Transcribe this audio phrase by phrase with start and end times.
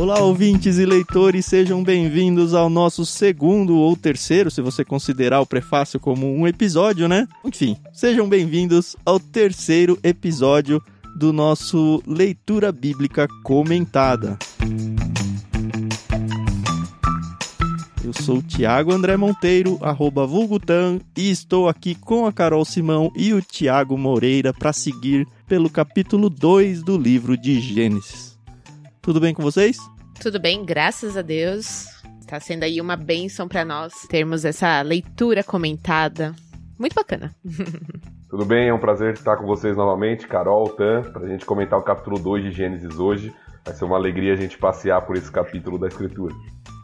[0.00, 5.46] Olá, ouvintes e leitores, sejam bem-vindos ao nosso segundo ou terceiro, se você considerar o
[5.46, 7.28] prefácio como um episódio, né?
[7.44, 10.82] Enfim, sejam bem-vindos ao terceiro episódio
[11.14, 14.38] do nosso Leitura Bíblica Comentada.
[18.02, 23.34] Eu sou Tiago André Monteiro, arroba Vulgutan, e estou aqui com a Carol Simão e
[23.34, 28.29] o Tiago Moreira para seguir pelo capítulo 2 do livro de Gênesis.
[29.02, 29.78] Tudo bem com vocês?
[30.20, 31.86] Tudo bem, graças a Deus.
[32.20, 36.34] Está sendo aí uma bênção para nós termos essa leitura comentada.
[36.78, 37.34] Muito bacana.
[38.28, 41.78] Tudo bem, é um prazer estar com vocês novamente, Carol, Tan, para a gente comentar
[41.78, 43.34] o capítulo 2 de Gênesis hoje.
[43.64, 46.34] Vai ser uma alegria a gente passear por esse capítulo da Escritura.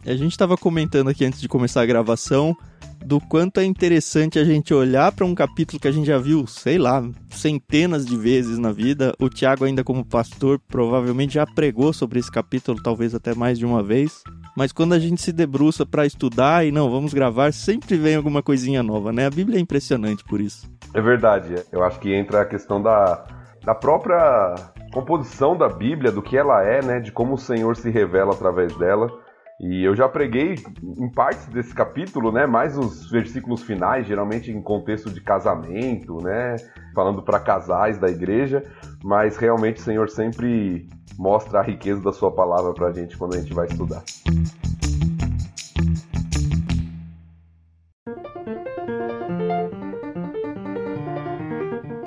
[0.06, 2.56] A gente estava comentando aqui antes de começar a gravação
[3.04, 6.46] do quanto é interessante a gente olhar para um capítulo que a gente já viu,
[6.46, 9.12] sei lá, centenas de vezes na vida.
[9.20, 13.66] O Tiago, ainda como pastor, provavelmente já pregou sobre esse capítulo, talvez até mais de
[13.66, 14.22] uma vez.
[14.56, 18.44] Mas quando a gente se debruça para estudar e não, vamos gravar, sempre vem alguma
[18.44, 19.26] coisinha nova, né?
[19.26, 20.70] A Bíblia é impressionante por isso.
[20.94, 21.56] É verdade.
[21.72, 23.26] Eu acho que entra a questão da,
[23.64, 24.54] da própria
[24.92, 27.00] composição da Bíblia, do que ela é, né?
[27.00, 29.25] De como o Senhor se revela através dela.
[29.58, 32.44] E eu já preguei em partes desse capítulo, né?
[32.46, 36.56] Mais os versículos finais, geralmente em contexto de casamento, né?
[36.94, 38.62] Falando para casais da igreja,
[39.02, 40.86] mas realmente o Senhor sempre
[41.18, 44.04] mostra a riqueza da sua palavra para a gente quando a gente vai estudar.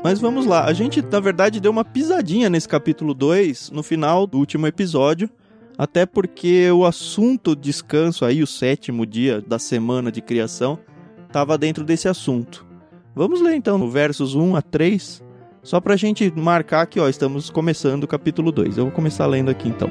[0.04, 4.28] Mas vamos lá, a gente na verdade deu uma pisadinha nesse capítulo 2 no final
[4.28, 5.28] do último episódio
[5.80, 10.78] até porque o assunto descanso aí, o sétimo dia da semana de criação,
[11.26, 12.68] estava dentro desse assunto.
[13.16, 15.24] Vamos ler então no versos 1 a 3,
[15.64, 18.78] só para a gente marcar que ó, estamos começando o capítulo 2.
[18.78, 19.90] Eu vou começar lendo aqui então.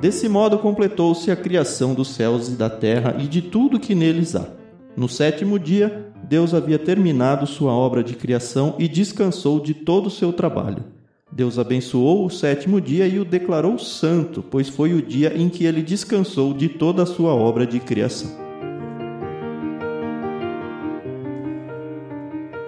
[0.00, 4.34] Desse modo completou-se a criação dos céus e da terra e de tudo que neles
[4.34, 4.48] há.
[4.96, 10.10] No sétimo dia, Deus havia terminado sua obra de criação e descansou de todo o
[10.10, 10.95] seu trabalho.
[11.30, 15.64] Deus abençoou o sétimo dia e o declarou santo, pois foi o dia em que
[15.64, 18.30] ele descansou de toda a sua obra de criação.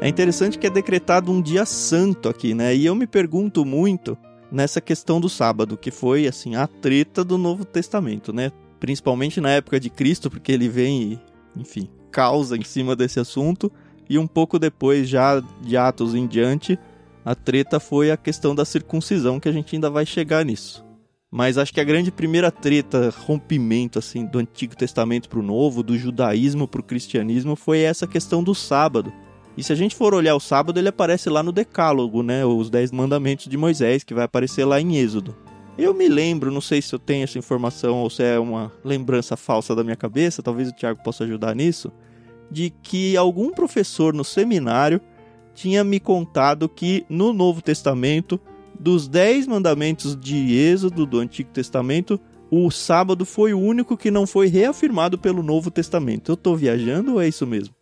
[0.00, 2.74] É interessante que é decretado um dia santo aqui, né?
[2.74, 4.18] E eu me pergunto muito
[4.50, 8.52] nessa questão do sábado, que foi assim a treta do Novo Testamento, né?
[8.78, 13.72] Principalmente na época de Cristo, porque ele vem e, enfim, causa em cima desse assunto,
[14.08, 16.78] e um pouco depois já de Atos em diante,
[17.28, 20.82] a treta foi a questão da circuncisão, que a gente ainda vai chegar nisso.
[21.30, 25.82] Mas acho que a grande primeira treta, rompimento assim do Antigo Testamento para o Novo,
[25.82, 29.12] do judaísmo para o cristianismo, foi essa questão do sábado.
[29.58, 32.46] E se a gente for olhar o sábado, ele aparece lá no Decálogo, né?
[32.46, 35.36] Os Dez Mandamentos de Moisés, que vai aparecer lá em Êxodo.
[35.76, 39.36] Eu me lembro, não sei se eu tenho essa informação ou se é uma lembrança
[39.36, 41.92] falsa da minha cabeça, talvez o Tiago possa ajudar nisso,
[42.50, 44.98] de que algum professor no seminário
[45.58, 48.38] tinha me contado que no Novo Testamento,
[48.78, 54.24] dos dez mandamentos de Êxodo do Antigo Testamento, o sábado foi o único que não
[54.24, 56.30] foi reafirmado pelo Novo Testamento.
[56.30, 57.74] Eu estou viajando ou é isso mesmo?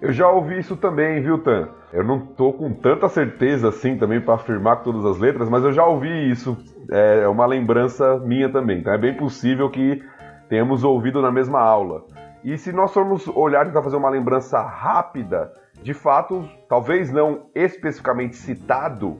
[0.00, 1.68] Eu já ouvi isso também, viu, Tan?
[1.92, 5.72] Eu não tô com tanta certeza assim também para afirmar todas as letras, mas eu
[5.72, 6.58] já ouvi isso.
[6.90, 8.80] É uma lembrança minha também.
[8.80, 10.02] Então é bem possível que
[10.48, 12.04] tenhamos ouvido na mesma aula.
[12.42, 15.52] E se nós formos olhar e fazer uma lembrança rápida,
[15.82, 19.18] de fato, talvez não especificamente citado,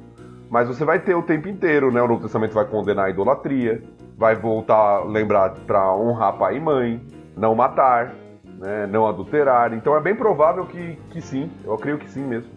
[0.48, 2.00] mas você vai ter o tempo inteiro, né?
[2.00, 3.82] O Novo Testamento vai condenar a idolatria,
[4.16, 7.00] vai voltar a lembrar para honrar pai e mãe,
[7.36, 8.14] não matar,
[8.58, 8.86] né?
[8.86, 9.72] não adulterar.
[9.74, 12.50] Então é bem provável que, que sim, eu creio que sim mesmo.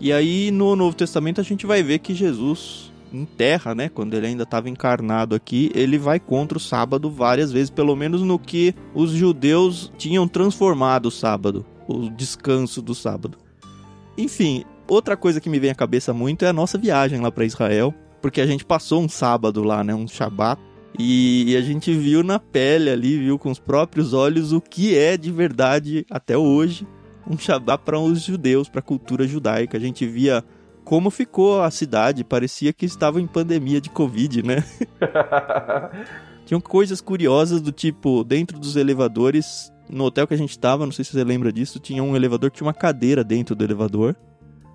[0.00, 4.14] E aí no Novo Testamento a gente vai ver que Jesus em terra, né, quando
[4.14, 8.38] ele ainda estava encarnado aqui, ele vai contra o sábado várias vezes, pelo menos no
[8.38, 13.38] que os judeus tinham transformado o sábado o descanso do sábado.
[14.16, 17.44] Enfim, outra coisa que me vem à cabeça muito é a nossa viagem lá para
[17.44, 20.60] Israel, porque a gente passou um sábado lá, né, um Shabat,
[20.98, 25.16] e a gente viu na pele ali, viu com os próprios olhos o que é
[25.16, 26.86] de verdade até hoje
[27.28, 29.76] um Shabat para os judeus, para a cultura judaica.
[29.76, 30.44] A gente via
[30.84, 34.64] como ficou a cidade, parecia que estava em pandemia de Covid, né?
[36.46, 40.92] Tinham coisas curiosas do tipo, dentro dos elevadores no hotel que a gente estava, não
[40.92, 44.16] sei se você lembra disso, tinha um elevador que tinha uma cadeira dentro do elevador.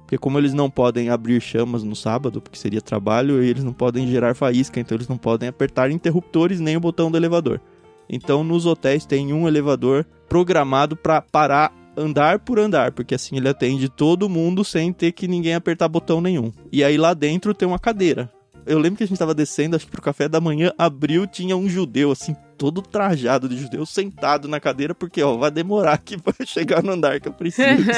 [0.02, 3.72] Porque como eles não podem abrir chamas no sábado, porque seria trabalho, e eles não
[3.72, 7.62] podem gerar faísca, então eles não podem apertar interruptores nem o botão do elevador.
[8.10, 13.50] Então nos hotéis tem um elevador programado para parar andar por andar, porque assim ele
[13.50, 16.52] atende todo mundo sem ter que ninguém apertar botão nenhum.
[16.72, 18.30] E aí lá dentro tem uma cadeira.
[18.66, 21.56] Eu lembro que a gente tava descendo, acho que pro café da manhã, abriu, tinha
[21.58, 26.16] um judeu, assim, todo trajado de judeu, sentado na cadeira, porque, ó, vai demorar aqui
[26.22, 27.68] pra chegar no andar que eu preciso.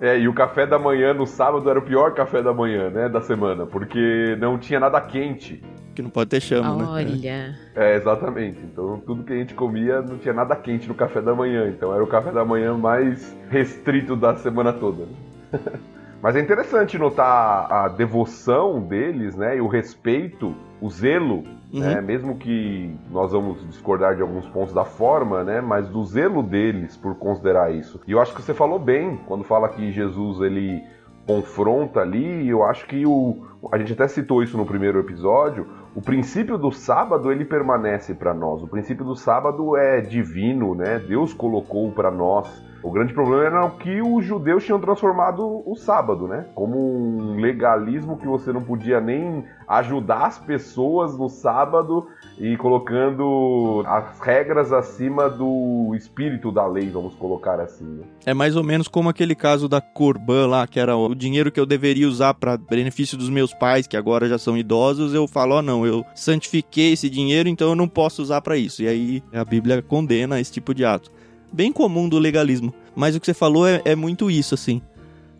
[0.00, 3.08] É, e o café da manhã no sábado era o pior café da manhã, né,
[3.10, 5.62] da semana, porque não tinha nada quente.
[5.94, 6.84] que não pode ter chama, né?
[6.88, 7.58] Olha.
[7.76, 8.58] É, exatamente.
[8.64, 11.68] Então tudo que a gente comia não tinha nada quente no café da manhã.
[11.68, 15.04] Então era o café da manhã mais restrito da semana toda.
[15.04, 15.12] né?
[16.22, 19.56] Mas é interessante notar a devoção deles, né?
[19.56, 21.42] E o respeito, o zelo,
[21.72, 22.00] né?
[22.00, 25.60] Mesmo que nós vamos discordar de alguns pontos da forma, né?
[25.60, 28.00] Mas do zelo deles por considerar isso.
[28.06, 30.80] E eu acho que você falou bem quando fala que Jesus ele
[31.26, 32.44] confronta ali.
[32.44, 35.66] E eu acho que o a gente até citou isso no primeiro episódio.
[35.94, 38.62] O princípio do sábado ele permanece para nós.
[38.62, 40.98] O princípio do sábado é divino, né?
[40.98, 42.48] Deus colocou para nós.
[42.82, 46.46] O grande problema era o que os judeus tinham transformado o sábado, né?
[46.54, 52.06] Como um legalismo que você não podia nem ajudar as pessoas no sábado
[52.38, 57.84] e colocando as regras acima do espírito da lei, vamos colocar assim.
[57.84, 58.04] Né?
[58.26, 61.60] É mais ou menos como aquele caso da Corban lá, que era o dinheiro que
[61.60, 65.54] eu deveria usar para benefício dos meus pais, que agora já são idosos, eu falo,
[65.54, 68.82] ó, oh, não, eu santifiquei esse dinheiro, então eu não posso usar para isso.
[68.82, 71.10] E aí a Bíblia condena esse tipo de ato.
[71.52, 72.72] Bem comum do legalismo.
[72.94, 74.80] Mas o que você falou é, é muito isso, assim.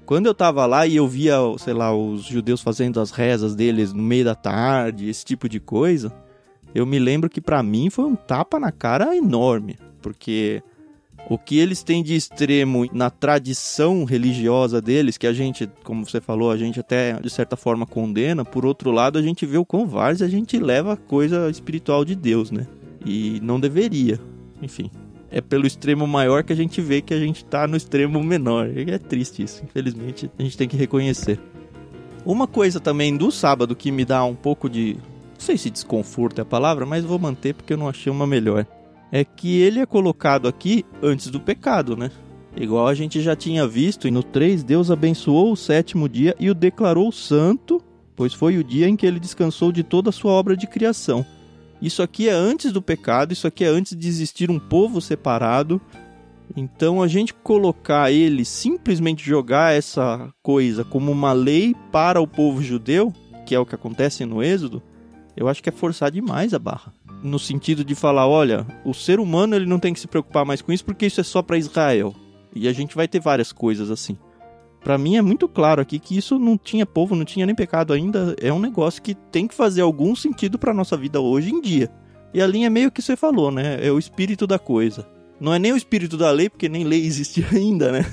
[0.04, 3.92] Quando eu tava lá e eu via, sei lá, os judeus fazendo as rezas deles
[3.92, 6.12] no meio da tarde, esse tipo de coisa,
[6.74, 10.62] eu me lembro que para mim foi um tapa na cara enorme, porque
[11.30, 16.20] o que eles têm de extremo na tradição religiosa deles, que a gente, como você
[16.20, 19.64] falou, a gente até de certa forma condena, por outro lado, a gente vê o
[19.64, 22.66] quão a gente leva a coisa espiritual de Deus, né?
[23.04, 24.18] E não deveria.
[24.60, 24.90] Enfim,
[25.32, 28.68] é pelo extremo maior que a gente vê que a gente tá no extremo menor.
[28.68, 31.40] E é triste isso, infelizmente, a gente tem que reconhecer.
[32.24, 34.94] Uma coisa também do sábado que me dá um pouco de.
[34.94, 38.26] Não sei se desconforto é a palavra, mas vou manter porque eu não achei uma
[38.26, 38.66] melhor.
[39.10, 42.10] É que ele é colocado aqui antes do pecado, né?
[42.54, 46.50] Igual a gente já tinha visto, e no 3 Deus abençoou o sétimo dia e
[46.50, 47.82] o declarou santo,
[48.14, 51.24] pois foi o dia em que ele descansou de toda a sua obra de criação.
[51.82, 55.80] Isso aqui é antes do pecado, isso aqui é antes de existir um povo separado.
[56.56, 62.62] Então a gente colocar ele, simplesmente jogar essa coisa como uma lei para o povo
[62.62, 63.12] judeu,
[63.44, 64.80] que é o que acontece no Êxodo,
[65.36, 66.92] eu acho que é forçar demais a barra.
[67.20, 70.62] No sentido de falar, olha, o ser humano ele não tem que se preocupar mais
[70.62, 72.14] com isso porque isso é só para Israel.
[72.54, 74.16] E a gente vai ter várias coisas assim.
[74.82, 77.92] Para mim é muito claro aqui que isso não tinha povo, não tinha nem pecado
[77.92, 78.34] ainda.
[78.40, 81.88] É um negócio que tem que fazer algum sentido para nossa vida hoje em dia.
[82.34, 83.78] E a linha é meio que você falou, né?
[83.86, 85.06] É o espírito da coisa.
[85.38, 88.06] Não é nem o espírito da lei, porque nem lei existe ainda, né?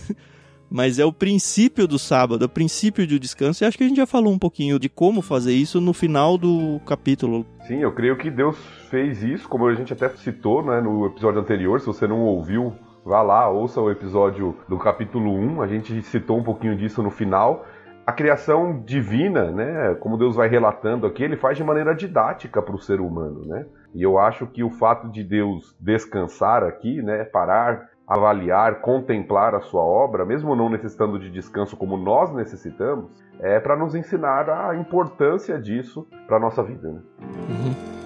[0.69, 3.63] Mas é o princípio do sábado, é o princípio do descanso.
[3.63, 6.38] E acho que a gente já falou um pouquinho de como fazer isso no final
[6.38, 7.45] do capítulo.
[7.68, 8.56] Sim, eu creio que Deus
[8.92, 11.80] fez isso, como a gente até citou né, no episódio anterior.
[11.80, 12.75] Se você não ouviu,
[13.10, 17.10] Vá lá, ouça o episódio do capítulo 1, a gente citou um pouquinho disso no
[17.10, 17.66] final.
[18.06, 22.76] A criação divina, né, como Deus vai relatando aqui, ele faz de maneira didática para
[22.76, 23.66] o ser humano, né?
[23.96, 29.62] E eu acho que o fato de Deus descansar aqui, né, parar, avaliar, contemplar a
[29.62, 34.75] sua obra, mesmo não necessitando de descanso como nós necessitamos, é para nos ensinar a
[34.75, 36.92] importância disso para nossa vida.
[36.92, 37.01] Né?
[37.24, 37.99] Uhum.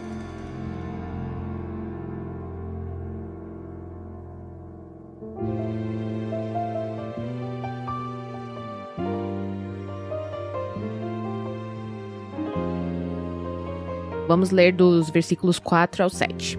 [14.34, 16.58] Vamos ler dos versículos 4 ao 7.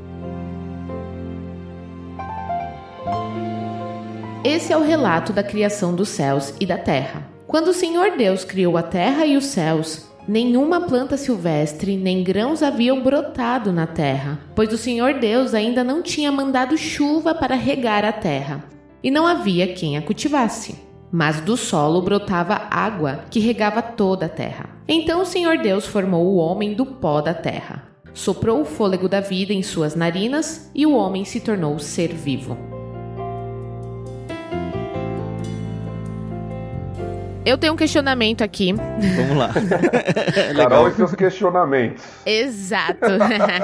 [4.44, 7.28] Esse é o relato da criação dos céus e da terra.
[7.48, 12.62] Quando o Senhor Deus criou a terra e os céus, nenhuma planta silvestre nem grãos
[12.62, 18.04] haviam brotado na terra, pois o Senhor Deus ainda não tinha mandado chuva para regar
[18.04, 18.62] a terra,
[19.02, 20.83] e não havia quem a cultivasse.
[21.16, 24.70] Mas do solo brotava água que regava toda a terra.
[24.88, 27.84] Então o Senhor Deus formou o homem do pó da terra.
[28.12, 32.58] Soprou o fôlego da vida em suas narinas e o homem se tornou ser vivo.
[37.46, 38.72] Eu tenho um questionamento aqui.
[38.72, 39.52] Vamos lá.
[40.56, 42.02] Carol e seus questionamentos.
[42.26, 43.06] Exato.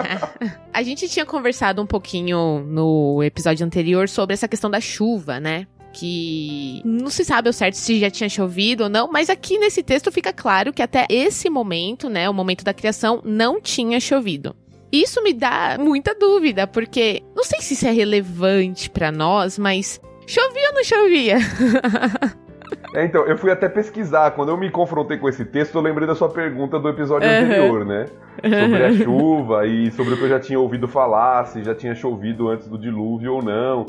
[0.72, 5.66] a gente tinha conversado um pouquinho no episódio anterior sobre essa questão da chuva, né?
[5.92, 9.82] Que não se sabe ao certo se já tinha chovido ou não, mas aqui nesse
[9.82, 14.54] texto fica claro que até esse momento, né, o momento da criação, não tinha chovido.
[14.92, 20.00] Isso me dá muita dúvida, porque não sei se isso é relevante para nós, mas
[20.26, 21.36] chovia ou não chovia?
[22.94, 24.32] É, então, eu fui até pesquisar.
[24.32, 27.34] Quando eu me confrontei com esse texto, eu lembrei da sua pergunta do episódio Uhum.
[27.44, 28.06] anterior, né?
[28.42, 31.94] Sobre a chuva e sobre o que eu já tinha ouvido falar, se já tinha
[31.94, 33.86] chovido antes do dilúvio ou não.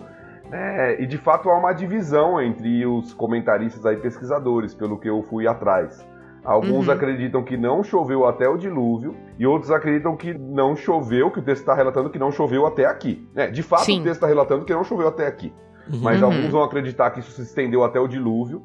[0.51, 5.23] É, e de fato há uma divisão entre os comentaristas aí pesquisadores, pelo que eu
[5.23, 6.05] fui atrás.
[6.43, 6.93] Alguns Uhum.
[6.93, 11.41] acreditam que não choveu até o dilúvio e outros acreditam que não choveu, que o
[11.41, 13.27] texto está relatando que não choveu até aqui.
[13.35, 13.99] É, de fato, Sim.
[14.01, 15.53] o texto está relatando que não choveu até aqui.
[16.01, 16.27] Mas Uhum.
[16.27, 18.61] alguns vão acreditar que isso se estendeu até o dilúvio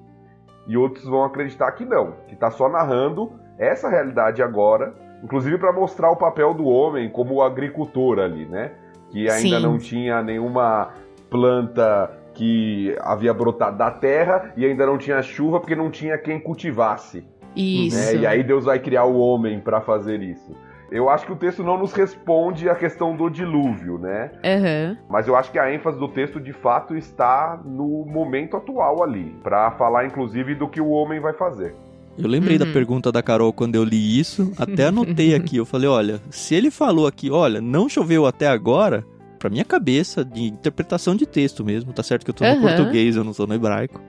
[0.67, 5.73] e outros vão acreditar que não, que está só narrando essa realidade agora, inclusive para
[5.73, 8.73] mostrar o papel do homem como agricultor ali, né?
[9.11, 9.63] Que ainda Sim.
[9.63, 10.91] não tinha nenhuma
[11.31, 16.39] planta que havia brotado da terra e ainda não tinha chuva porque não tinha quem
[16.39, 17.25] cultivasse.
[17.55, 17.97] Isso.
[17.97, 18.17] né?
[18.17, 20.55] E aí Deus vai criar o homem para fazer isso.
[20.91, 24.31] Eu acho que o texto não nos responde a questão do dilúvio, né?
[24.45, 24.97] Aham.
[25.09, 29.35] Mas eu acho que a ênfase do texto de fato está no momento atual ali,
[29.43, 31.75] para falar inclusive do que o homem vai fazer.
[32.17, 32.73] Eu lembrei da Uhum.
[32.73, 35.57] pergunta da Carol quando eu li isso, até anotei aqui.
[35.57, 39.05] Eu falei, olha, se ele falou aqui, olha, não choveu até agora,
[39.37, 42.61] pra minha cabeça, de interpretação de texto mesmo, tá certo que eu tô no Aham.
[42.61, 44.01] português, eu não tô no hebraico.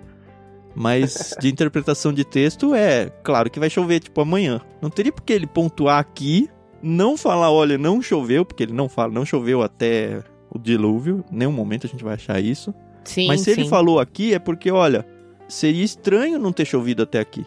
[0.76, 4.62] Mas de interpretação de texto é, claro que vai chover, tipo, amanhã.
[4.82, 6.50] Não teria por que ele pontuar aqui,
[6.82, 11.38] não falar, olha, não choveu, porque ele não fala, não choveu até o dilúvio, em
[11.38, 12.74] nenhum momento a gente vai achar isso.
[13.04, 13.62] Sim, Mas se sim.
[13.62, 15.06] ele falou aqui é porque, olha,
[15.48, 17.46] seria estranho não ter chovido até aqui.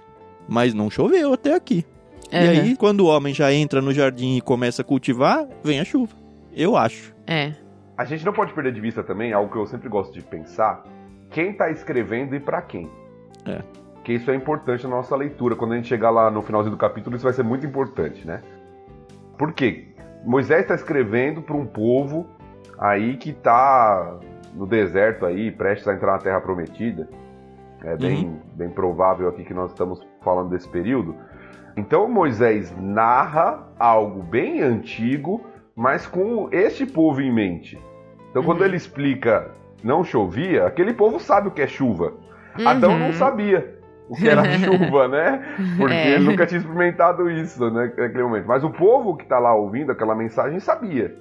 [0.49, 1.85] Mas não choveu até aqui.
[2.33, 2.49] E Aham.
[2.51, 6.15] aí, quando o homem já entra no jardim e começa a cultivar, vem a chuva.
[6.55, 7.15] Eu acho.
[7.27, 7.53] É.
[8.01, 10.85] A gente não pode perder de vista também algo que eu sempre gosto de pensar:
[11.29, 12.91] quem está escrevendo e para quem.
[13.45, 13.61] É.
[14.03, 15.55] Que isso é importante na nossa leitura.
[15.55, 18.41] Quando a gente chegar lá no finalzinho do capítulo, isso vai ser muito importante, né?
[19.37, 19.89] Por quê?
[20.25, 22.27] Moisés está escrevendo para um povo
[22.79, 24.19] aí que está
[24.55, 27.07] no deserto aí, prestes a entrar na Terra Prometida.
[27.85, 31.15] É bem, bem provável aqui que nós estamos falando desse período.
[31.77, 35.43] Então Moisés narra algo bem antigo,
[35.77, 37.79] mas com este povo em mente.
[38.31, 38.67] Então quando Uhum.
[38.67, 39.49] ele explica
[39.83, 42.13] não chovia, aquele povo sabe o que é chuva.
[42.65, 43.13] Adão não Uhum.
[43.15, 45.43] sabia o que era chuva, né?
[45.79, 46.15] Porque É.
[46.15, 48.47] ele nunca tinha experimentado isso, né, naquele momento.
[48.47, 51.15] Mas o povo que está lá ouvindo aquela mensagem sabia,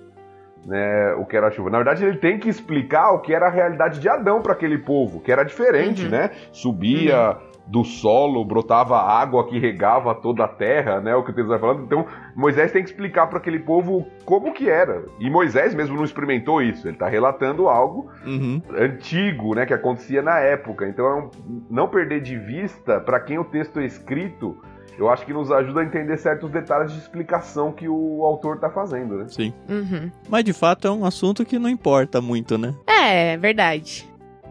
[0.65, 1.69] né, o que era chuva.
[1.69, 4.77] Na verdade, ele tem que explicar o que era a realidade de Adão para aquele
[4.77, 6.09] povo, que era diferente, Uhum.
[6.11, 6.31] né?
[6.51, 7.37] Subia
[7.69, 11.15] do solo, brotava água que regava toda a terra, né?
[11.15, 11.83] O que o texto vai falando.
[11.83, 15.05] Então, Moisés tem que explicar para aquele povo como que era.
[15.19, 16.87] E Moisés mesmo não experimentou isso.
[16.87, 18.59] Ele está relatando algo Uhum.
[18.75, 20.87] antigo, né, que acontecia na época.
[20.87, 21.29] Então, é um-
[21.69, 24.57] não perder de vista para quem o texto é escrito,
[24.97, 28.69] eu acho que nos ajuda a entender certos detalhes de explicação que o autor está
[28.71, 29.25] fazendo, né?
[29.29, 29.53] Sim.
[29.69, 30.09] Uhum.
[30.27, 32.73] Mas de fato é um assunto que não importa muito, né?
[32.87, 34.08] É, é verdade.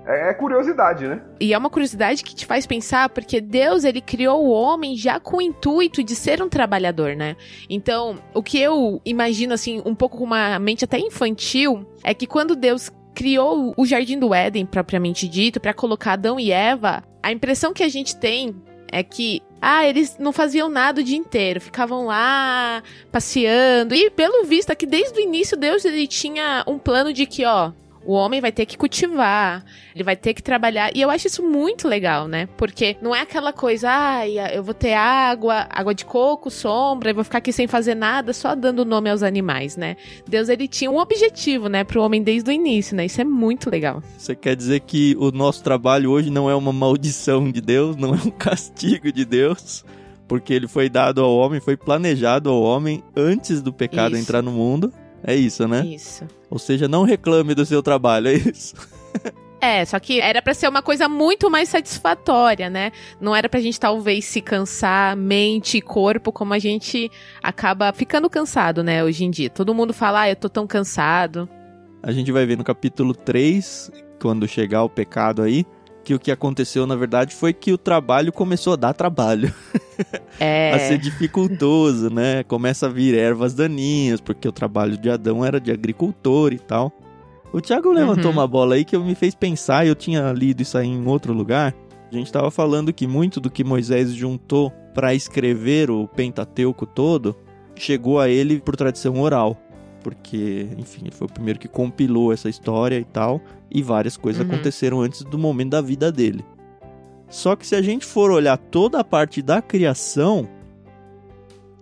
[0.09, 1.21] É, é curiosidade, né?
[1.39, 5.21] E é uma curiosidade que te faz pensar, porque Deus, ele criou o homem já
[5.21, 7.37] com o intuito de ser um trabalhador, né?
[7.69, 12.27] Então, o que eu imagino, assim, um pouco com uma mente até infantil, é que
[12.27, 17.31] quando Deus criou o Jardim do Éden, propriamente dito, para colocar Adão e Eva, a
[17.31, 18.57] impressão que a gente tem
[18.91, 23.95] é que, ah, eles não faziam nada o dia inteiro, ficavam lá passeando.
[23.95, 27.73] E pelo visto, aqui desde o início, Deus ele tinha um plano de que, ó,
[28.05, 29.65] o homem vai ter que cultivar,
[29.95, 30.91] ele vai ter que trabalhar.
[30.95, 32.49] E eu acho isso muito legal, né?
[32.57, 37.15] Porque não é aquela coisa, ai, eu vou ter água, água de coco, sombra, eu
[37.15, 39.97] vou ficar aqui sem fazer nada, só dando nome aos animais, né?
[40.27, 43.07] Deus, ele tinha um objetivo, né, pro homem desde o início, né?
[43.07, 44.03] Isso é muito legal.
[44.17, 48.15] Você quer dizer que o nosso trabalho hoje não é uma maldição de Deus, não
[48.15, 49.85] é um castigo de Deus,
[50.27, 54.23] porque ele foi dado ao homem, foi planejado ao homem antes do pecado Isso.
[54.23, 54.93] entrar no mundo.
[55.23, 55.85] É isso, né?
[55.85, 56.25] Isso.
[56.51, 58.75] Ou seja, não reclame do seu trabalho, é isso.
[59.61, 62.93] É, só que era pra ser uma coisa muito mais satisfatória, né?
[63.21, 67.11] Não era pra gente talvez se cansar mente e corpo como a gente
[67.43, 69.51] acaba ficando cansado, né, hoje em dia.
[69.51, 71.49] Todo mundo fala, ah, eu tô tão cansado.
[72.01, 73.91] A gente vai ver no capítulo 3,
[74.21, 75.67] quando chegar o pecado aí,
[76.09, 79.53] que o que aconteceu na verdade foi que o trabalho começou a dar trabalho.
[80.41, 80.73] É.
[80.73, 82.45] a ser dificultoso, né?
[82.45, 86.93] Começa a vir ervas daninhas, porque o trabalho de Adão era de agricultor e tal.
[87.53, 88.39] O Thiago levantou Uhum.
[88.39, 91.75] uma bola aí que me fez pensar, eu tinha lido isso aí em outro lugar.
[92.11, 97.35] A gente estava falando que muito do que Moisés juntou para escrever o Pentateuco todo
[97.75, 99.57] chegou a ele por tradição oral.
[100.03, 103.41] Porque, enfim, ele foi o primeiro que compilou essa história e tal,
[103.71, 104.53] e várias coisas Uhum.
[104.53, 106.45] aconteceram antes do momento da vida dele.
[107.29, 110.49] Só que se a gente for olhar toda a parte da criação,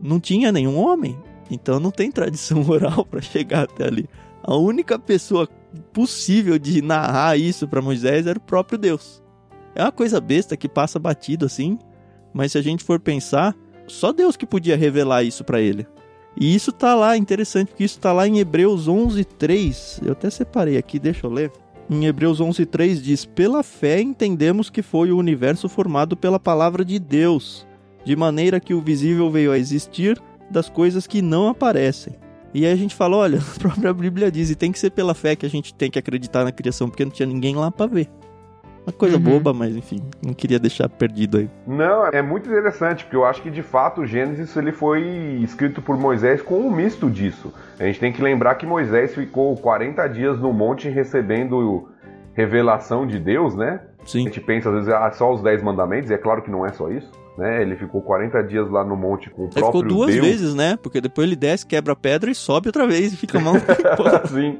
[0.01, 1.17] não tinha nenhum homem.
[1.51, 4.09] Então não tem tradição oral para chegar até ali.
[4.43, 5.49] A única pessoa
[5.93, 9.23] possível de narrar isso para Moisés era o próprio Deus.
[9.75, 11.79] É uma coisa besta que passa batido assim,
[12.33, 13.55] mas se a gente for pensar,
[13.87, 15.87] só Deus que podia revelar isso para ele.
[16.39, 20.01] E isso tá lá, interessante, porque isso tá lá em Hebreus 11:3.
[20.05, 21.51] Eu até separei aqui, deixa eu ler.
[21.89, 26.99] Em Hebreus 11:3 diz: "Pela fé entendemos que foi o universo formado pela palavra de
[26.99, 27.67] Deus,
[28.05, 32.15] de maneira que o visível veio a existir das coisas que não aparecem."
[32.53, 35.15] E aí a gente fala, olha, a própria Bíblia diz, e tem que ser pela
[35.15, 37.87] fé que a gente tem que acreditar na criação, porque não tinha ninguém lá para
[37.87, 38.09] ver.
[38.87, 39.23] Uma coisa uhum.
[39.23, 41.51] boba, mas enfim, não queria deixar perdido aí.
[41.67, 45.03] Não, é muito interessante, porque eu acho que de fato o Gênesis ele foi
[45.43, 47.53] escrito por Moisés com um misto disso.
[47.81, 51.89] A gente tem que lembrar que Moisés ficou 40 dias no monte recebendo
[52.33, 53.81] revelação de Deus, né?
[54.05, 54.21] Sim.
[54.21, 56.65] A gente pensa às vezes ah, só os 10 mandamentos, e é claro que não
[56.65, 57.11] é só isso.
[57.37, 57.61] Né?
[57.61, 60.27] Ele ficou 40 dias lá no monte com o próprio Ele ficou duas Deus.
[60.27, 60.79] vezes, né?
[60.83, 63.55] Porque depois ele desce, quebra a pedra e sobe outra vez e fica mal.
[64.33, 64.59] Sim.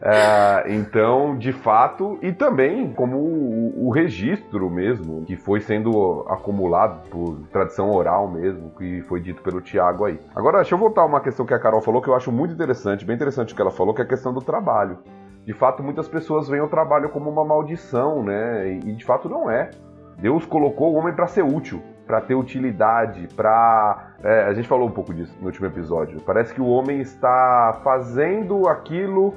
[0.00, 7.08] É, então, de fato, e também como o, o, registro mesmo, que foi sendo acumulado
[7.08, 10.20] por tradição oral mesmo, que foi dito pelo Tiago aí.
[10.34, 12.54] Agora, deixa eu voltar a uma questão que a Carol falou, que eu acho muito
[12.54, 14.98] interessante, bem interessante o que ela falou, que é a questão do trabalho.
[15.44, 18.70] De fato, muitas pessoas veem o trabalho como uma maldição, né?
[18.70, 19.70] E de fato não é.
[20.18, 24.12] Deus colocou o homem para ser útil, para ter utilidade, para.
[24.22, 26.20] É, a gente falou um pouco disso no último episódio.
[26.20, 29.34] Parece que o homem está fazendo aquilo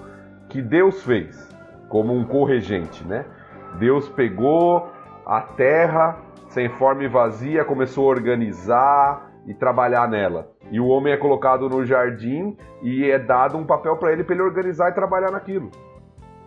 [0.52, 1.50] que Deus fez,
[1.88, 3.24] como um corregente, né?
[3.80, 4.92] Deus pegou
[5.26, 6.18] a terra
[6.50, 10.52] sem forma e vazia, começou a organizar e trabalhar nela.
[10.70, 14.36] E o homem é colocado no jardim e é dado um papel para ele para
[14.36, 15.72] ele organizar e trabalhar naquilo.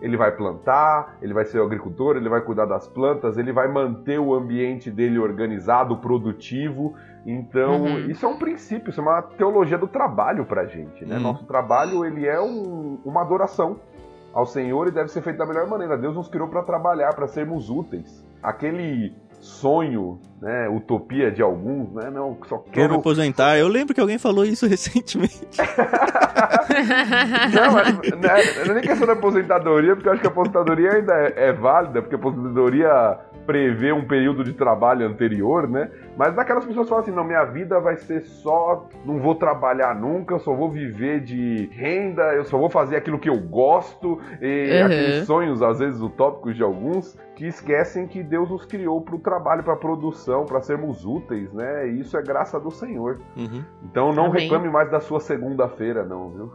[0.02, 3.68] Ele vai plantar, ele vai ser o agricultor, ele vai cuidar das plantas, ele vai
[3.68, 6.94] manter o ambiente dele organizado, produtivo.
[7.24, 8.10] Então, uhum.
[8.10, 11.16] isso é um princípio, isso é uma teologia do trabalho pra gente, né?
[11.16, 11.22] Uhum.
[11.22, 13.80] Nosso trabalho, ele é um, uma adoração
[14.34, 15.96] ao Senhor e deve ser feito da melhor maneira.
[15.96, 18.24] Deus nos criou para trabalhar, para sermos úteis.
[18.42, 22.88] Aquele sonho, né, utopia de alguns, né, não, só quero...
[22.88, 23.58] Vou me aposentar.
[23.58, 25.46] Eu lembro que alguém falou isso recentemente.
[27.54, 30.92] não, mas, né, não é nem questão da aposentadoria, porque eu acho que a aposentadoria
[30.92, 35.90] ainda é, é válida, porque a aposentadoria prevê um período de trabalho anterior, né?
[36.16, 39.94] Mas daquelas pessoas que falam assim, não, minha vida vai ser só, não vou trabalhar
[39.94, 44.20] nunca, eu só vou viver de renda, eu só vou fazer aquilo que eu gosto,
[44.40, 44.86] e uhum.
[44.86, 49.18] aqueles sonhos, às vezes, utópicos de alguns, que esquecem que Deus nos criou para o
[49.18, 51.88] trabalho, para a produção, para sermos úteis, né?
[51.88, 53.20] E isso é graça do Senhor.
[53.36, 53.64] Uhum.
[53.82, 54.42] Então não Amém.
[54.42, 56.52] reclame mais da sua segunda-feira, não, viu?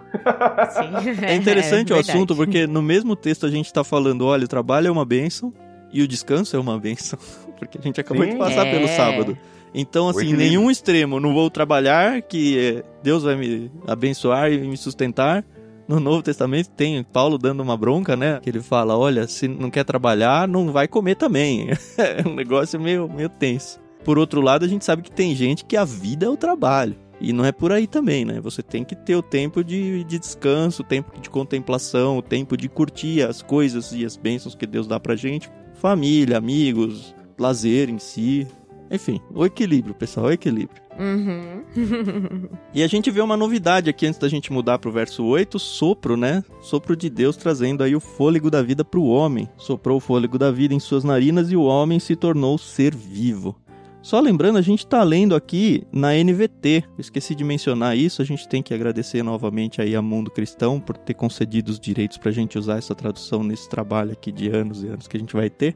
[0.71, 1.19] Sim.
[1.29, 4.47] É interessante é, o assunto, porque no mesmo texto a gente está falando, olha, o
[4.47, 5.53] trabalho é uma bênção,
[5.91, 7.19] e o descanso é uma benção,
[7.57, 8.71] porque a gente acabou Sim, de passar é.
[8.71, 9.37] pelo sábado.
[9.73, 11.19] Então, assim, nenhum extremo.
[11.19, 15.45] Não vou trabalhar, que Deus vai me abençoar e me sustentar.
[15.87, 18.39] No Novo Testamento tem Paulo dando uma bronca, né?
[18.41, 21.69] Que ele fala: olha, se não quer trabalhar, não vai comer também.
[21.97, 23.79] é um negócio meio, meio tenso.
[24.03, 26.95] Por outro lado, a gente sabe que tem gente que a vida é o trabalho.
[27.21, 28.39] E não é por aí também, né?
[28.39, 32.55] Você tem que ter o tempo de, de descanso, o tempo de contemplação, o tempo
[32.55, 37.89] de curtir as coisas e as bênçãos que Deus dá pra gente família, amigos, lazer
[37.89, 38.45] em si.
[38.91, 40.81] Enfim, o equilíbrio, pessoal, o equilíbrio.
[40.99, 41.63] Uhum.
[42.73, 46.17] e a gente vê uma novidade aqui antes da gente mudar pro verso 8, sopro,
[46.17, 46.43] né?
[46.61, 49.47] Sopro de Deus trazendo aí o fôlego da vida pro homem.
[49.57, 53.55] Soprou o fôlego da vida em suas narinas e o homem se tornou ser vivo.
[54.01, 56.85] Só lembrando, a gente está lendo aqui na NVT.
[56.97, 58.21] esqueci de mencionar isso.
[58.21, 62.17] A gente tem que agradecer novamente aí a Mundo Cristão por ter concedido os direitos
[62.17, 65.19] para a gente usar essa tradução nesse trabalho aqui de anos e anos que a
[65.19, 65.75] gente vai ter.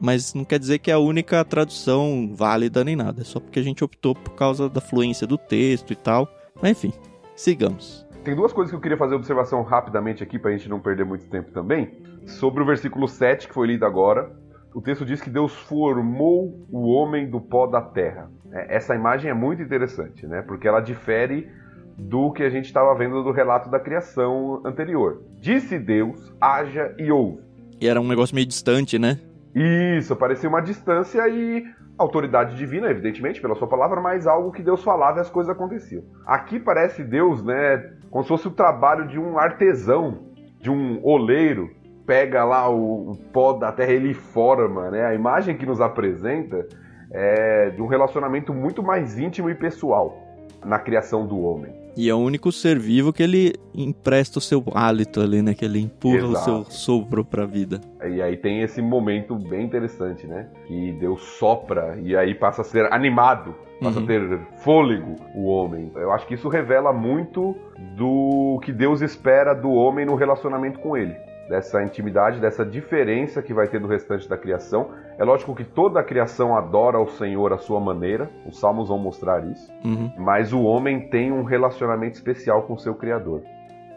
[0.00, 3.22] Mas não quer dizer que é a única tradução válida nem nada.
[3.22, 6.28] É só porque a gente optou por causa da fluência do texto e tal.
[6.60, 6.92] Mas enfim,
[7.36, 8.04] sigamos.
[8.24, 11.04] Tem duas coisas que eu queria fazer observação rapidamente aqui para a gente não perder
[11.04, 11.92] muito tempo também.
[12.26, 14.43] Sobre o versículo 7 que foi lido agora
[14.74, 18.28] o texto diz que Deus formou o homem do pó da terra.
[18.52, 20.42] É, essa imagem é muito interessante, né?
[20.42, 21.48] Porque ela difere
[21.96, 25.22] do que a gente estava vendo do relato da criação anterior.
[25.40, 27.40] Disse Deus, haja e ouve.
[27.80, 29.20] E era um negócio meio distante, né?
[29.54, 31.64] Isso, parecia uma distância e
[31.96, 36.02] autoridade divina, evidentemente, pela sua palavra, mas algo que Deus falava e as coisas aconteciam.
[36.26, 41.70] Aqui parece Deus, né, como se fosse o trabalho de um artesão, de um oleiro,
[42.06, 45.06] pega lá o, o pó da terra ele forma, né?
[45.06, 46.66] A imagem que nos apresenta
[47.10, 50.20] é de um relacionamento muito mais íntimo e pessoal
[50.64, 51.84] na criação do homem.
[51.96, 55.54] E é o único ser vivo que ele empresta o seu hálito ali, né?
[55.54, 56.32] Que ele empurra Exato.
[56.32, 57.80] o seu sopro para a vida.
[58.04, 60.48] E aí tem esse momento bem interessante, né?
[60.66, 64.04] Que Deus sopra e aí passa a ser animado, passa uhum.
[64.04, 65.92] a ter fôlego o homem.
[65.94, 67.54] Eu acho que isso revela muito
[67.96, 71.14] do que Deus espera do homem no relacionamento com ele.
[71.48, 74.90] Dessa intimidade, dessa diferença que vai ter do restante da criação.
[75.18, 78.98] É lógico que toda a criação adora o Senhor à sua maneira, os salmos vão
[78.98, 80.10] mostrar isso, Uhum.
[80.18, 83.42] mas o homem tem um relacionamento especial com o seu Criador.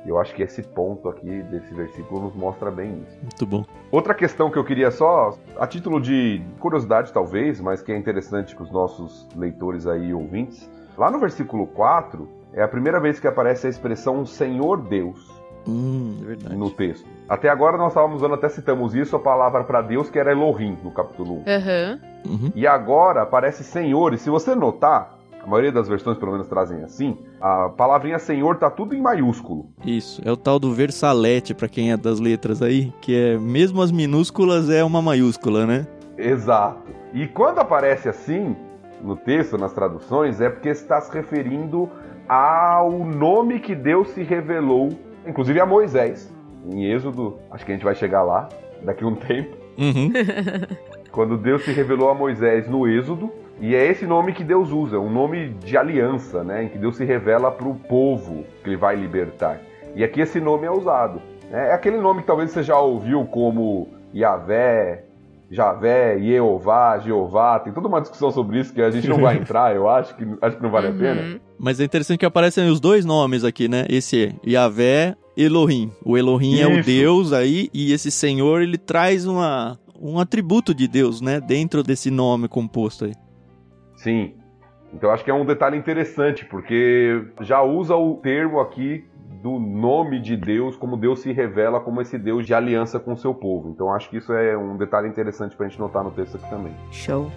[0.06, 3.18] E eu acho que esse ponto aqui desse versículo nos mostra bem isso.
[3.22, 3.66] Muito bom.
[3.92, 8.56] Outra questão que eu queria só, a título de curiosidade talvez, mas que é interessante
[8.56, 13.28] para os nossos leitores aí ouvintes, lá no versículo 4 é a primeira vez que
[13.28, 15.37] aparece a expressão Senhor Deus
[15.68, 16.56] Hum, é verdade.
[16.56, 17.08] no texto.
[17.28, 20.78] Até agora nós estávamos usando, até citamos isso, a palavra para Deus que era Elohim
[20.84, 21.44] no capítulo 1.
[21.48, 22.00] Aham.
[22.26, 22.52] Uhum.
[22.56, 26.84] E agora aparece Senhor, e se você notar, a maioria das versões pelo menos trazem
[26.84, 29.70] assim, a palavrinha Senhor tá tudo em maiúsculo.
[29.86, 33.82] Isso, é o tal do versalete pra quem é das letras aí, que é mesmo
[33.82, 35.88] as minúsculas é uma maiúscula, né?
[36.18, 36.92] Exato.
[37.14, 38.56] E quando aparece assim
[39.02, 41.90] no texto, nas traduções, é porque está se referindo
[42.28, 44.90] ao nome que Deus se revelou,
[45.28, 46.34] inclusive a Moisés,
[46.66, 48.50] em Êxodo, acho que a gente vai chegar lá
[48.84, 50.12] daqui a um tempo, Uhum.
[51.12, 55.00] quando Deus se revelou a Moisés no Êxodo, e é esse nome que Deus usa,
[55.00, 58.78] um nome de aliança, né, em que Deus se revela para o povo que ele
[58.78, 59.62] vai libertar.
[59.96, 61.22] E aqui esse nome é usado.
[61.52, 65.06] É aquele nome que talvez você já ouviu como Yahvé,
[65.50, 69.76] Javé, Jeová, Jeová, tem toda uma discussão sobre isso que a gente não vai entrar,
[69.76, 71.22] eu acho que, acho que não vale a pena.
[71.22, 71.40] Uhum.
[71.58, 73.86] Mas é interessante que aparecem os dois nomes aqui, né?
[73.90, 75.92] Esse é Yahvé, Elohim.
[76.04, 76.90] O Elohim é o Isso.
[76.90, 81.40] Deus aí, e esse Senhor, ele traz uma, um atributo de Deus, né?
[81.40, 83.14] Dentro desse nome composto aí.
[83.96, 84.34] Sim.
[84.94, 89.04] Então acho que é um detalhe interessante, porque já usa o termo aqui
[89.42, 93.18] do nome de Deus, como Deus se revela como esse Deus de aliança com o
[93.18, 93.70] seu povo.
[93.70, 96.74] Então acho que isso é um detalhe interessante pra gente notar no texto aqui também.
[96.92, 97.32] Show.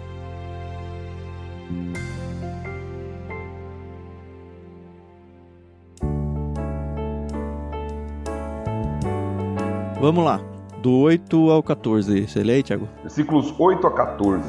[9.99, 10.41] Vamos lá.
[10.81, 12.27] Do 8 ao 14.
[12.27, 12.89] Você lê aí, Thiago?
[13.03, 14.43] Versículos 8 a 14.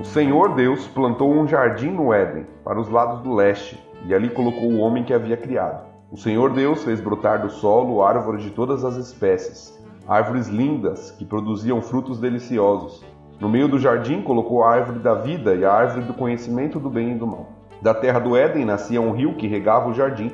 [0.00, 4.28] O Senhor Deus plantou um jardim no Éden, para os lados do leste, e ali
[4.30, 5.84] colocou o homem que havia criado.
[6.10, 11.24] O Senhor Deus fez brotar do solo árvores de todas as espécies, árvores lindas que
[11.24, 13.04] produziam frutos deliciosos.
[13.40, 16.90] No meio do jardim colocou a árvore da vida e a árvore do conhecimento do
[16.90, 17.46] bem e do mal.
[17.80, 20.30] Da terra do Éden nascia um rio que regava o jardim,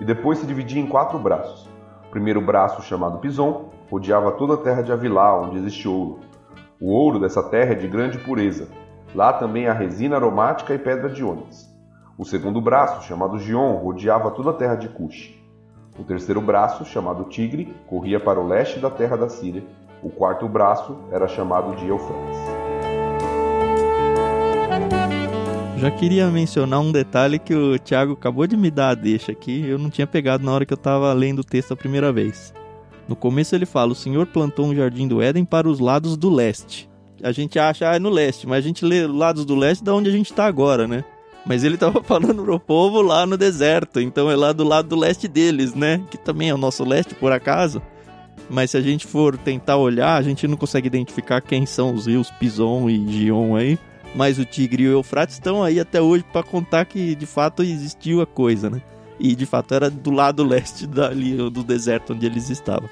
[0.00, 1.70] e depois se dividia em quatro braços.
[2.06, 6.18] O primeiro braço, chamado Pison, rodeava toda a terra de Avilá, onde existe ouro.
[6.80, 8.68] O ouro dessa terra é de grande pureza.
[9.14, 11.71] Lá também há resina aromática e pedra de ônix.
[12.22, 15.34] O segundo braço, chamado Gion, rodeava toda a terra de Cush.
[15.98, 19.64] O terceiro braço, chamado Tigre, corria para o leste da terra da Síria.
[20.00, 22.38] O quarto braço era chamado de Eufrates.
[25.78, 29.66] Já queria mencionar um detalhe que o Thiago acabou de me dar a deixa aqui,
[29.66, 32.54] eu não tinha pegado na hora que eu tava lendo o texto a primeira vez.
[33.08, 36.30] No começo ele fala: O Senhor plantou um jardim do Éden para os lados do
[36.30, 36.88] leste.
[37.20, 39.92] A gente acha, ah, é no leste, mas a gente lê lados do leste da
[39.92, 41.04] onde a gente tá agora, né?
[41.44, 44.96] Mas ele tava falando pro povo lá no deserto, então é lá do lado do
[44.96, 46.02] leste deles, né?
[46.10, 47.82] Que também é o nosso leste, por acaso.
[48.48, 52.06] Mas se a gente for tentar olhar, a gente não consegue identificar quem são os
[52.06, 53.78] rios Pison e Gion aí.
[54.14, 57.62] Mas o Tigre e o Eufrates estão aí até hoje para contar que de fato
[57.62, 58.82] existiu a coisa, né?
[59.18, 62.90] E de fato era do lado leste dali, do deserto onde eles estavam.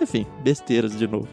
[0.00, 1.28] Enfim, besteiras de novo.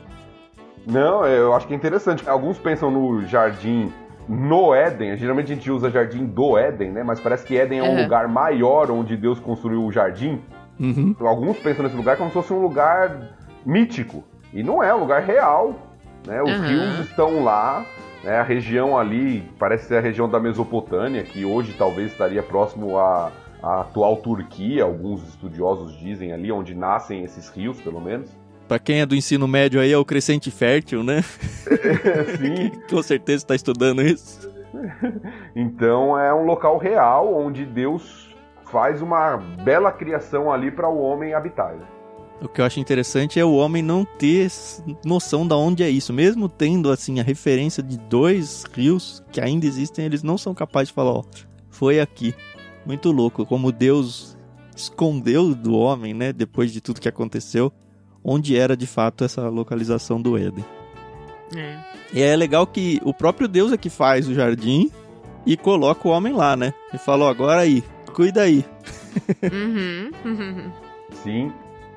[0.85, 2.27] Não, eu acho que é interessante.
[2.27, 3.91] Alguns pensam no jardim
[4.27, 5.17] no Éden.
[5.17, 7.03] Geralmente a gente usa jardim do Éden, né?
[7.03, 8.03] Mas parece que Éden é um Uhum.
[8.03, 10.41] lugar maior onde Deus construiu o jardim.
[10.79, 11.15] Uhum.
[11.19, 14.23] Alguns pensam nesse lugar como se fosse um lugar mítico.
[14.53, 15.75] E não é, um lugar real.
[16.25, 16.41] Né?
[16.41, 16.67] Os Aham.
[16.67, 17.85] rios estão lá.
[18.23, 18.37] Né?
[18.37, 23.31] A região ali parece ser a região da Mesopotâmia, que hoje talvez estaria próximo à,
[23.61, 24.83] à atual Turquia.
[24.83, 28.29] Alguns estudiosos dizem ali, onde nascem esses rios, pelo menos.
[28.73, 31.21] Pra quem é do ensino médio aí é o crescente fértil, né?
[32.41, 32.71] Sim.
[32.89, 34.51] Com certeza está estudando isso.
[35.55, 38.35] Então é um local real onde Deus
[38.71, 41.75] faz uma bela criação ali para o homem habitar.
[42.41, 44.51] O que eu acho interessante é o homem não ter
[45.05, 49.67] noção da onde é isso, mesmo tendo assim a referência de dois rios que ainda
[49.67, 51.23] existem, eles não são capazes de falar, ó,
[51.69, 52.33] foi aqui.
[52.83, 54.35] Muito louco como Deus
[54.75, 57.71] escondeu do homem, né, depois de tudo que aconteceu,
[58.23, 60.65] onde era de fato essa localização do Éden.
[61.55, 61.77] É.
[62.13, 64.91] E é legal que o próprio Deus é que faz o jardim
[65.45, 66.73] e coloca o homem lá, né?
[66.93, 67.83] E falou, agora aí,
[68.13, 68.63] cuida aí.
[69.51, 70.71] Uhum.
[71.23, 71.51] Sim,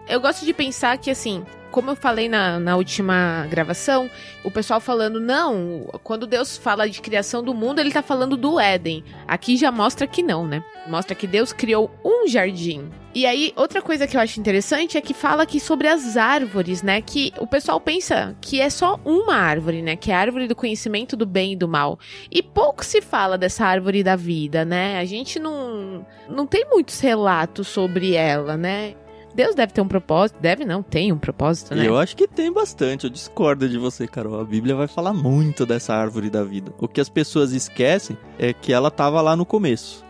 [0.09, 1.43] Eu gosto de pensar que, assim,
[1.77, 4.11] como eu falei na, na última gravação,
[4.43, 8.59] o pessoal falando, não, quando Deus fala de criação do mundo, ele tá falando do
[8.59, 9.05] Éden.
[9.29, 10.65] Aqui já mostra que não, né?
[10.89, 12.89] Mostra que Deus criou um jardim.
[13.15, 16.83] E aí, outra coisa que eu acho interessante é que fala aqui sobre as árvores,
[16.83, 17.03] né?
[17.03, 19.97] Que o pessoal pensa que é só uma árvore, né?
[19.97, 21.99] Que é a árvore do conhecimento do bem e do mal.
[22.31, 24.99] E pouco se fala dessa árvore da vida, né?
[24.99, 28.95] A gente não, não tem muitos relatos sobre ela, né?
[29.37, 30.41] Deus deve ter um propósito.
[30.41, 31.87] Deve não, tem um propósito, né?
[31.87, 33.05] Eu acho que tem bastante.
[33.05, 34.41] Eu discordo de você, Carol.
[34.41, 36.73] A Bíblia vai falar muito dessa árvore da vida.
[36.79, 40.03] O que as pessoas esquecem é que ela estava lá no começo.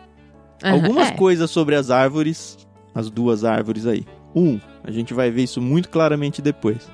[0.63, 1.13] Aham, Algumas é.
[1.13, 2.57] coisas sobre as árvores,
[2.95, 4.07] as duas árvores aí.
[4.33, 6.89] Um, a gente vai ver isso muito claramente depois.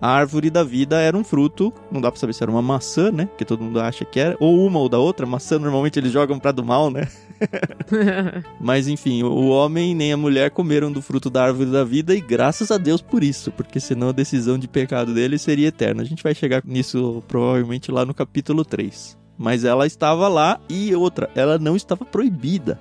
[0.00, 3.10] A árvore da vida era um fruto, não dá pra saber se era uma maçã,
[3.12, 3.28] né?
[3.36, 5.26] Que todo mundo acha que era, ou uma ou da outra.
[5.26, 7.06] Maçã normalmente eles jogam pra do mal, né?
[8.60, 12.20] Mas enfim, o homem nem a mulher comeram do fruto da árvore da vida e
[12.20, 16.02] graças a Deus por isso, porque senão a decisão de pecado dele seria eterna.
[16.02, 19.16] A gente vai chegar nisso provavelmente lá no capítulo 3.
[19.36, 22.78] Mas ela estava lá e outra, ela não estava proibida.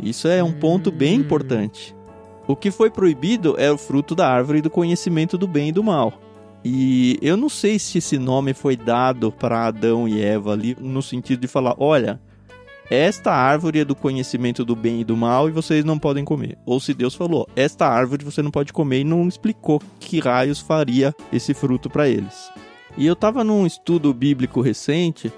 [0.00, 1.22] Isso é um ponto bem Hum.
[1.22, 1.94] importante.
[2.46, 5.82] O que foi proibido é o fruto da árvore do conhecimento do bem e do
[5.84, 6.12] mal.
[6.64, 11.00] E eu não sei se esse nome foi dado para Adão e Eva ali no
[11.02, 12.20] sentido de falar, olha,
[12.90, 16.58] esta árvore é do conhecimento do bem e do mal e vocês não podem comer.
[16.66, 20.58] Ou se Deus falou, esta árvore você não pode comer e não explicou que raios
[20.58, 22.50] faria esse fruto para eles.
[22.98, 25.32] E eu tava num estudo bíblico recente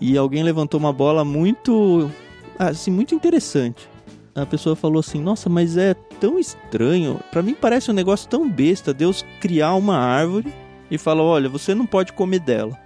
[0.00, 2.10] e alguém levantou uma bola muito
[2.58, 3.86] assim, muito interessante.
[4.34, 7.20] A pessoa falou assim: "Nossa, mas é tão estranho.
[7.30, 10.52] Pra mim parece um negócio tão besta Deus criar uma árvore
[10.90, 12.78] e falar: "Olha, você não pode comer dela".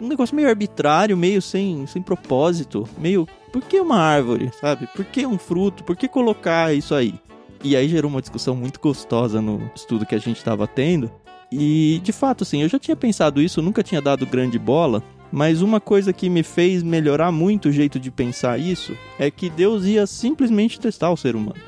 [0.00, 4.88] Um negócio meio arbitrário, meio sem, sem propósito, meio por que uma árvore, sabe?
[4.88, 5.84] Por que um fruto?
[5.84, 7.14] Por que colocar isso aí?
[7.62, 11.08] E aí gerou uma discussão muito gostosa no estudo que a gente estava tendo.
[11.52, 15.62] E de fato, assim, eu já tinha pensado isso, nunca tinha dado grande bola, mas
[15.62, 19.84] uma coisa que me fez melhorar muito o jeito de pensar isso é que Deus
[19.84, 21.62] ia simplesmente testar o ser humano.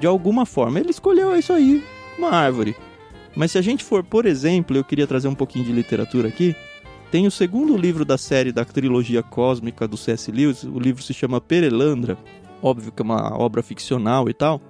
[0.00, 1.80] De alguma forma, ele escolheu isso aí,
[2.18, 2.74] uma árvore.
[3.36, 6.56] Mas se a gente for, por exemplo, eu queria trazer um pouquinho de literatura aqui.
[7.10, 10.30] Tem o segundo livro da série da trilogia cósmica do C.S.
[10.30, 12.16] Lewis, o livro se chama Perelandra,
[12.62, 14.60] óbvio que é uma obra ficcional e tal.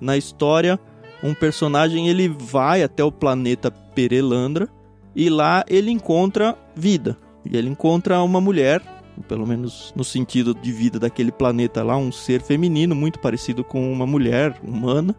[0.00, 0.78] Na história,
[1.20, 4.68] um personagem ele vai até o planeta Perelandra
[5.16, 7.18] e lá ele encontra vida.
[7.44, 8.80] E ele encontra uma mulher,
[9.26, 13.92] pelo menos no sentido de vida daquele planeta lá, um ser feminino muito parecido com
[13.92, 15.12] uma mulher humana.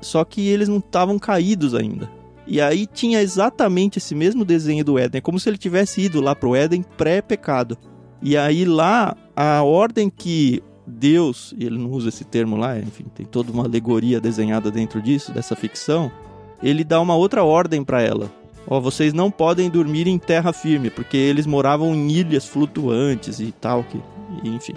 [0.00, 2.10] Só que eles não estavam caídos ainda.
[2.46, 6.20] E aí tinha exatamente esse mesmo desenho do Éden, é como se ele tivesse ido
[6.20, 7.76] lá pro Éden pré-pecado.
[8.22, 13.04] E aí lá a ordem que Deus, e ele não usa esse termo lá, enfim,
[13.14, 16.10] tem toda uma alegoria desenhada dentro disso, dessa ficção,
[16.62, 18.30] ele dá uma outra ordem para ela.
[18.68, 23.52] Ó, vocês não podem dormir em terra firme, porque eles moravam em ilhas flutuantes e
[23.52, 24.00] tal, que,
[24.44, 24.74] enfim.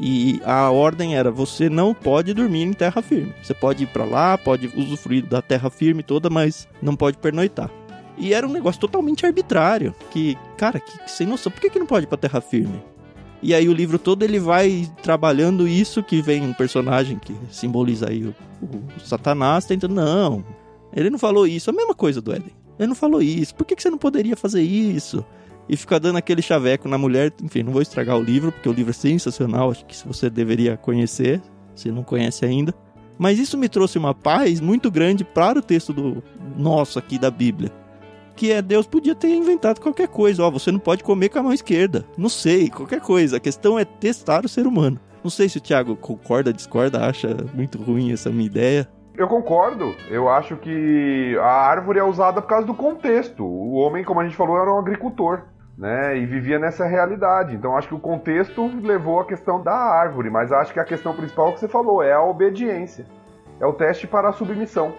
[0.00, 3.34] E a ordem era: você não pode dormir em terra firme.
[3.42, 7.70] Você pode ir para lá, pode usufruir da terra firme toda, mas não pode pernoitar.
[8.16, 9.94] E era um negócio totalmente arbitrário.
[10.10, 11.52] Que, cara, que, sem noção.
[11.52, 12.82] Por que, que não pode ir pra terra firme?
[13.42, 18.10] E aí o livro todo ele vai trabalhando isso que vem um personagem que simboliza
[18.10, 19.94] aí o, o Satanás tentando.
[19.94, 20.44] Não,
[20.94, 21.70] ele não falou isso.
[21.70, 22.54] A mesma coisa do Éden.
[22.78, 23.54] Ele não falou isso.
[23.54, 25.24] Por que, que você não poderia fazer isso?
[25.70, 27.32] E fica dando aquele chaveco na mulher.
[27.40, 29.70] Enfim, não vou estragar o livro, porque o livro é sensacional.
[29.70, 31.40] Acho que você deveria conhecer,
[31.76, 32.74] se não conhece ainda.
[33.16, 36.24] Mas isso me trouxe uma paz muito grande para o texto do
[36.58, 37.70] nosso aqui da Bíblia.
[38.34, 40.42] Que é Deus podia ter inventado qualquer coisa.
[40.42, 42.04] Ó, você não pode comer com a mão esquerda.
[42.18, 43.36] Não sei, qualquer coisa.
[43.36, 44.98] A questão é testar o ser humano.
[45.22, 48.88] Não sei se o Thiago concorda, discorda, acha muito ruim essa minha ideia.
[49.16, 49.94] Eu concordo.
[50.08, 53.44] Eu acho que a árvore é usada por causa do contexto.
[53.44, 55.42] O homem, como a gente falou, era um agricultor.
[55.80, 57.54] Né, e vivia nessa realidade.
[57.54, 61.16] Então acho que o contexto levou a questão da árvore, mas acho que a questão
[61.16, 63.06] principal que você falou, é a obediência.
[63.58, 64.92] É o teste para a submissão.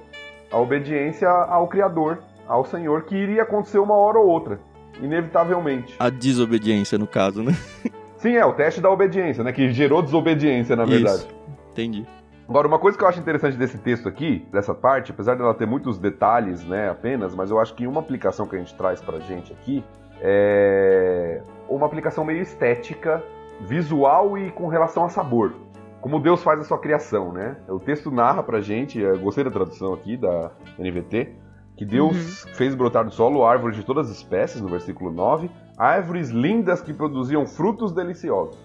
[0.52, 4.60] A obediência ao Criador, ao Senhor, que iria acontecer uma hora ou outra,
[5.00, 5.96] inevitavelmente.
[6.00, 7.52] A desobediência, no caso, né?
[8.18, 9.54] Sim, é o teste da obediência, né?
[9.54, 11.18] Que gerou desobediência, na verdade.
[11.18, 11.36] Isso.
[11.74, 12.08] Entendi.
[12.50, 15.68] Agora, uma coisa que eu acho interessante desse texto aqui, dessa parte, apesar dela ter
[15.68, 19.20] muitos detalhes, né, apenas, mas eu acho que uma aplicação que a gente traz pra
[19.20, 19.84] gente aqui
[20.22, 23.24] é uma aplicação meio estética,
[23.62, 25.54] visual e com relação a sabor.
[26.00, 27.58] Como Deus faz a sua criação, né?
[27.68, 31.36] O texto narra pra gente, gostei da tradução aqui da NVT,
[31.78, 32.54] que Deus uhum.
[32.54, 36.94] fez brotar do solo árvores de todas as espécies, no versículo 9, árvores lindas que
[36.94, 38.58] produziam frutos deliciosos.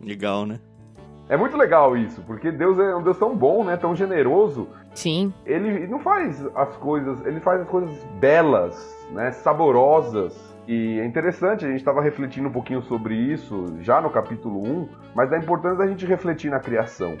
[0.00, 0.60] Legal, né?
[1.28, 3.76] É muito legal isso, porque Deus é um Deus tão bom, né?
[3.76, 4.68] Tão generoso.
[4.94, 5.32] Sim.
[5.46, 9.32] Ele não faz as coisas, ele faz as coisas belas, né?
[9.32, 10.43] Saborosas.
[10.66, 14.88] E é interessante, a gente estava refletindo um pouquinho sobre isso já no capítulo 1,
[15.14, 17.16] mas da importância da gente refletir na criação.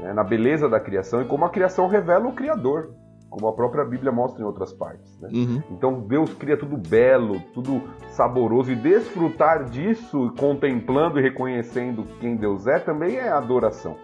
[0.00, 2.90] né, na beleza da criação e como a criação revela o Criador,
[3.30, 5.18] como a própria Bíblia mostra em outras partes.
[5.20, 5.28] Né?
[5.32, 5.62] Uhum.
[5.70, 12.66] Então Deus cria tudo belo, tudo saboroso e desfrutar disso, contemplando e reconhecendo quem Deus
[12.66, 13.96] é, também é adoração.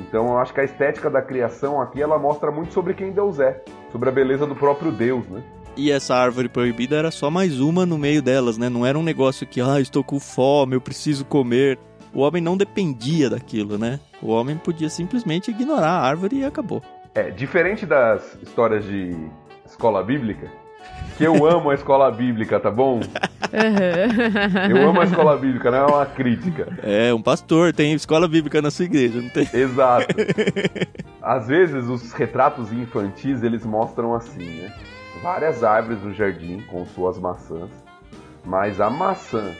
[0.00, 3.38] Então eu acho que a estética da criação aqui ela mostra muito sobre quem Deus
[3.38, 5.42] é, sobre a beleza do próprio Deus, né?
[5.76, 8.68] E essa árvore proibida era só mais uma no meio delas, né?
[8.68, 11.78] Não era um negócio que, ah, estou com fome, eu preciso comer.
[12.12, 14.00] O homem não dependia daquilo, né?
[14.20, 16.82] O homem podia simplesmente ignorar a árvore e acabou.
[17.14, 19.16] É, diferente das histórias de
[19.64, 20.50] escola bíblica,
[21.16, 23.00] que eu amo a escola bíblica, tá bom?
[24.70, 26.68] Eu amo a escola bíblica, não é uma crítica.
[26.82, 29.48] É, um pastor tem escola bíblica na sua igreja, não tem?
[29.52, 30.14] Exato.
[31.20, 34.72] Às vezes os retratos infantis eles mostram assim, né?
[35.22, 37.70] Várias árvores no jardim com suas maçãs,
[38.44, 39.52] mas a maçã,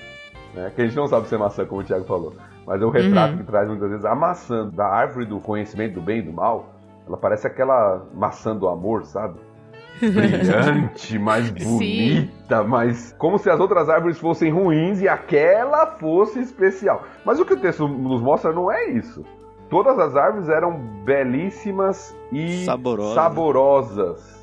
[0.55, 0.73] né?
[0.75, 2.35] Que a gente não sabe se é maçã, como o Thiago falou,
[2.67, 3.39] mas é o retrato Uhum.
[3.39, 6.71] que traz muitas vezes a maçã da árvore do conhecimento do bem e do mal.
[7.07, 9.39] Ela parece aquela maçã do amor, sabe?
[10.01, 17.03] Brilhante, mais bonita, mas como se as outras árvores fossem ruins e aquela fosse especial.
[17.25, 19.23] Mas o que o texto nos mostra não é isso.
[19.69, 20.73] Todas as árvores eram
[21.05, 23.15] belíssimas e Saborosa.
[23.15, 24.40] saborosas.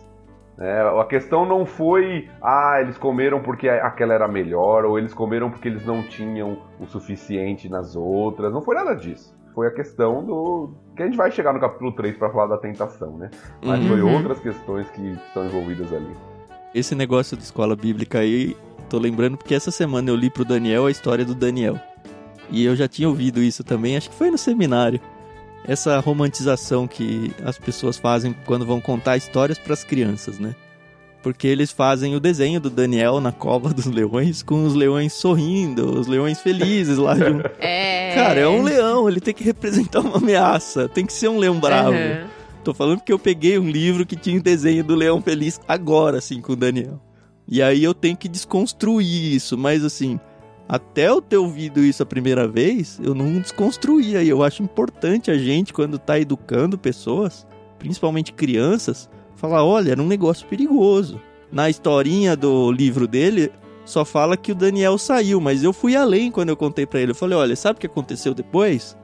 [0.59, 5.51] É, a questão não foi, ah, eles comeram porque aquela era melhor, ou eles comeram
[5.51, 8.51] porque eles não tinham o suficiente nas outras.
[8.51, 9.35] Não foi nada disso.
[9.53, 10.71] Foi a questão do.
[10.95, 13.29] que a gente vai chegar no capítulo 3 para falar da tentação, né?
[13.63, 13.87] Mas Uhum.
[13.87, 16.15] foi outras questões que estão envolvidas ali.
[16.75, 18.55] Esse negócio de escola bíblica aí,
[18.89, 21.75] tô lembrando porque essa semana eu li pro Daniel a história do Daniel.
[22.49, 24.99] E eu já tinha ouvido isso também, acho que foi no seminário.
[25.67, 30.55] Essa romantização que as pessoas fazem quando vão contar histórias para as crianças, né?
[31.21, 35.99] Porque eles fazem o desenho do Daniel na cova dos leões com os leões sorrindo,
[35.99, 37.49] os leões felizes lá junto.
[37.59, 38.15] É.
[38.15, 41.59] Cara, é um leão, ele tem que representar uma ameaça, tem que ser um leão
[41.59, 41.91] bravo.
[41.91, 42.27] Aham.
[42.63, 46.17] Tô falando porque eu peguei um livro que tinha o desenho do Leão Feliz agora,
[46.17, 46.99] assim, com o Daniel.
[47.47, 50.19] E aí eu tenho que desconstruir isso, mas assim,
[50.67, 54.21] até eu ter ouvido isso a primeira vez, eu não desconstruía.
[54.21, 57.47] E eu acho importante a gente, quando tá educando pessoas,
[57.79, 61.21] principalmente crianças, falar: olha, era um negócio perigoso.
[61.49, 63.49] Na historinha do livro dele,
[63.85, 67.11] só fala que o Daniel saiu, mas eu fui além quando eu contei pra ele.
[67.11, 68.97] Eu falei: olha, sabe o que aconteceu depois?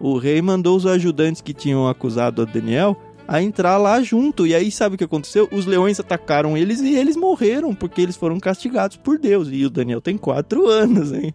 [0.00, 4.46] O rei mandou os ajudantes que tinham acusado o Daniel a entrar lá junto.
[4.46, 5.48] E aí, sabe o que aconteceu?
[5.52, 9.48] Os leões atacaram eles e eles morreram, porque eles foram castigados por Deus.
[9.50, 11.34] E o Daniel tem quatro anos, hein?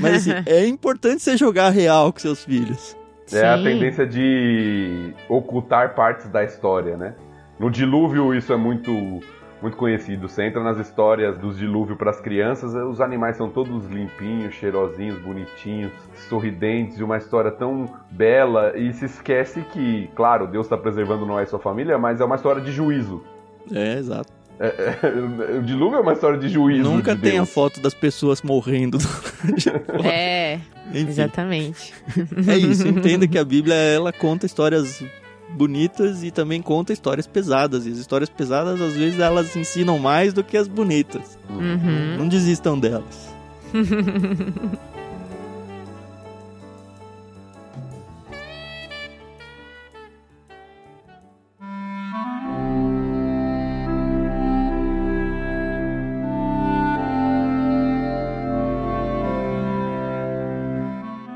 [0.00, 2.96] Mas assim, é importante você jogar real com seus filhos.
[3.32, 3.64] É a Sim.
[3.64, 7.14] tendência de ocultar partes da história, né?
[7.58, 9.20] No dilúvio isso é muito
[9.62, 10.28] muito conhecido.
[10.28, 15.18] Você entra nas histórias dos dilúvios para as crianças, os animais são todos limpinhos, cheirosinhos,
[15.20, 15.92] bonitinhos,
[16.28, 21.44] sorridentes, e uma história tão bela e se esquece que, claro, Deus está preservando Noé
[21.44, 23.22] e sua família, mas é uma história de juízo.
[23.72, 24.32] É, exato.
[25.58, 26.88] o dilúvio é uma história de juízo.
[26.90, 27.50] Nunca de tem a Deus.
[27.52, 28.98] foto das pessoas morrendo.
[30.04, 31.92] É, Enfim, exatamente.
[32.46, 32.86] é isso.
[32.86, 35.02] Entenda que a Bíblia, ela conta histórias
[35.52, 37.86] bonitas e também conta histórias pesadas.
[37.86, 41.38] E as histórias pesadas, às vezes, elas ensinam mais do que as bonitas.
[41.50, 42.18] Uhum.
[42.18, 43.32] Não desistam delas.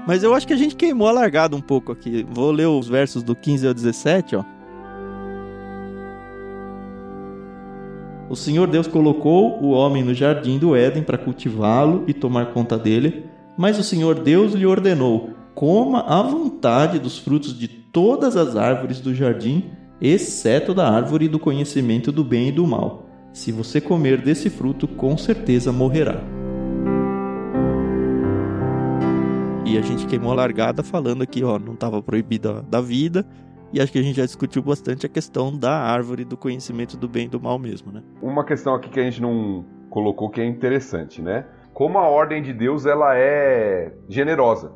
[0.07, 2.25] Mas eu acho que a gente queimou a largada um pouco aqui.
[2.31, 4.45] Vou ler os versos do 15 ao 17, ó.
[8.29, 12.77] O Senhor Deus colocou o homem no jardim do Éden para cultivá-lo e tomar conta
[12.77, 13.25] dele,
[13.57, 19.01] mas o Senhor Deus lhe ordenou: coma à vontade dos frutos de todas as árvores
[19.01, 23.07] do jardim, exceto da árvore do conhecimento do bem e do mal.
[23.33, 26.36] Se você comer desse fruto, com certeza morrerá.
[29.69, 33.27] E a gente queimou a largada falando aqui, ó, não estava proibida da vida.
[33.73, 37.09] E acho que a gente já discutiu bastante a questão da árvore do conhecimento do
[37.09, 38.01] bem e do mal mesmo, né?
[38.23, 41.47] Uma questão aqui que a gente não colocou que é interessante, né?
[41.75, 44.71] Como a ordem de Deus ela é generosa.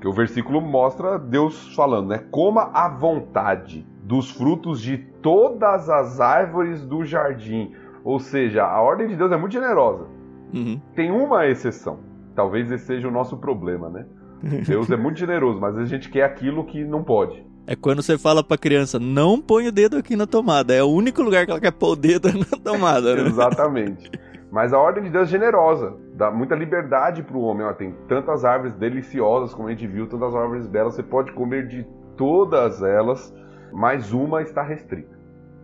[0.00, 2.18] Que o versículo mostra Deus falando, né?
[2.30, 7.72] Coma à vontade dos frutos de todas as árvores do jardim.
[8.04, 10.06] Ou seja, a ordem de Deus é muito generosa.
[10.54, 10.80] Uhum.
[10.94, 11.98] Tem uma exceção.
[12.36, 14.06] Talvez esse seja o nosso problema, né?
[14.66, 17.44] Deus é muito generoso, mas a gente quer aquilo que não pode.
[17.66, 20.72] É quando você fala pra criança, não põe o dedo aqui na tomada.
[20.72, 23.28] É o único lugar que ela quer pôr o dedo na tomada, né?
[23.28, 24.10] Exatamente.
[24.52, 27.66] Mas a ordem de Deus é generosa, dá muita liberdade para o homem.
[27.66, 31.66] Ó, tem tantas árvores deliciosas, como a gente viu, tantas árvores belas, você pode comer
[31.66, 31.84] de
[32.16, 33.34] todas elas,
[33.72, 35.16] mas uma está restrita.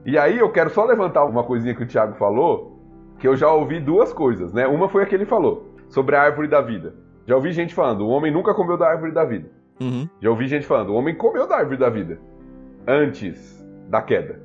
[0.04, 2.80] E aí eu quero só levantar uma coisinha que o Tiago falou,
[3.20, 4.66] que eu já ouvi duas coisas, né?
[4.66, 6.94] Uma foi a que ele falou, sobre a árvore da vida.
[7.26, 9.48] Já ouvi gente falando, o homem nunca comeu da árvore da vida.
[9.80, 10.08] Uhum.
[10.20, 12.18] Já ouvi gente falando, o homem comeu da árvore da vida
[12.86, 14.40] antes da queda.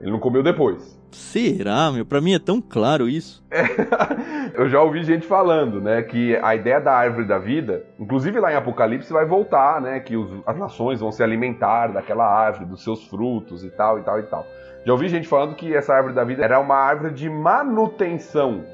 [0.00, 1.00] Ele não comeu depois.
[1.10, 2.04] Será, meu?
[2.04, 3.44] Pra mim é tão claro isso.
[4.54, 8.52] Eu já ouvi gente falando, né, que a ideia da árvore da vida, inclusive lá
[8.52, 12.82] em Apocalipse vai voltar, né, que os, as nações vão se alimentar daquela árvore, dos
[12.82, 14.46] seus frutos e tal e tal e tal.
[14.84, 18.64] Já ouvi gente falando que essa árvore da vida era uma árvore de manutenção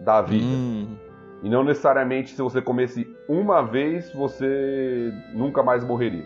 [0.00, 0.44] da vida.
[0.44, 0.96] Hum.
[1.42, 6.24] E não necessariamente se você comesse uma vez, você nunca mais morreria.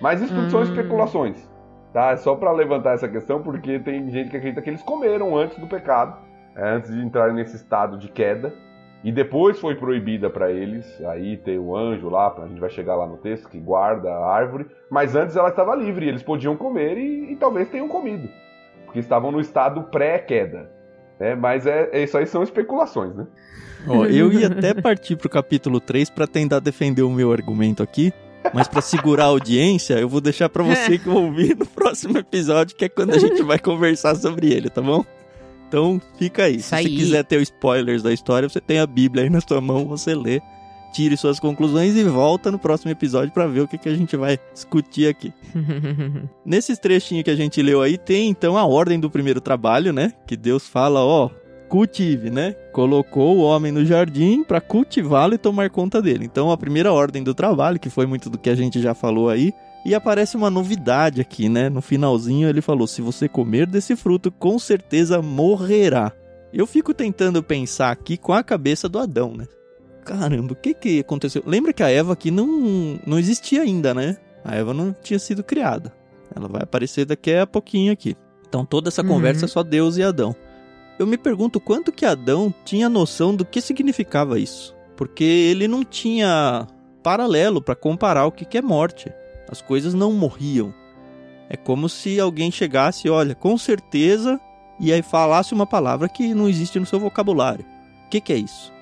[0.00, 0.64] Mas isso tudo são Hum.
[0.64, 1.48] especulações.
[1.92, 2.10] Tá?
[2.10, 5.56] É só para levantar essa questão, porque tem gente que acredita que eles comeram antes
[5.58, 6.16] do pecado,
[6.56, 8.52] é, antes de entrarem nesse estado de queda.
[9.04, 11.00] E depois foi proibida para eles.
[11.04, 14.34] Aí tem o anjo lá, a gente vai chegar lá no texto, que guarda a
[14.34, 14.66] árvore.
[14.90, 18.28] Mas antes ela estava livre, eles podiam comer e, e talvez tenham comido.
[18.86, 20.70] Porque estavam no estado pré-queda.
[21.24, 21.34] Né?
[21.34, 23.26] mas é, é- isso aí são especulações, né?
[23.86, 28.12] Ó, eu ia até partir pro capítulo 3 pra tentar defender o meu argumento aqui,
[28.52, 32.76] mas pra segurar a audiência, eu vou deixar pra você que ouvir no próximo episódio,
[32.76, 35.04] que é quando a gente vai conversar sobre ele, tá bom?
[35.66, 36.56] Então, fica aí.
[36.56, 36.84] Isso Se aí.
[36.84, 39.86] você quiser ter os spoilers da história, você tem a Bíblia aí na sua mão,
[39.86, 40.40] você lê,
[40.94, 44.16] tire suas conclusões e volta no próximo episódio pra ver o que, que a gente
[44.16, 45.32] vai discutir aqui.
[46.46, 50.12] Nesses trechinhos que a gente leu aí, tem então a ordem do primeiro trabalho, né?
[50.24, 51.28] Que Deus fala, ó,
[51.68, 52.52] cultive, né?
[52.72, 56.24] Colocou o homem no jardim para cultivá-lo e tomar conta dele.
[56.24, 59.28] Então a primeira ordem do trabalho, que foi muito do que a gente já falou
[59.28, 59.52] aí,
[59.84, 61.68] e aparece uma novidade aqui, né?
[61.68, 66.12] No finalzinho ele falou: se você comer desse fruto, com certeza morrerá.
[66.52, 69.44] Eu fico tentando pensar aqui com a cabeça do Adão, né?
[70.04, 71.42] Caramba, o que que aconteceu?
[71.46, 74.16] Lembra que a Eva aqui não, não existia ainda, né?
[74.44, 75.92] A Eva não tinha sido criada.
[76.34, 78.16] Ela vai aparecer daqui a pouquinho aqui.
[78.46, 79.08] Então toda essa Uhum.
[79.08, 80.34] conversa é só Deus e Adão.
[80.98, 84.74] Eu me pergunto quanto que Adão tinha noção do que significava isso.
[84.96, 86.66] Porque ele não tinha
[87.02, 89.10] paralelo para comparar o que que é morte.
[89.48, 90.72] As coisas não morriam.
[91.48, 94.40] É como se alguém chegasse, olha, com certeza,
[94.80, 97.64] e aí falasse uma palavra que não existe no seu vocabulário.
[98.06, 98.72] O que, que é isso?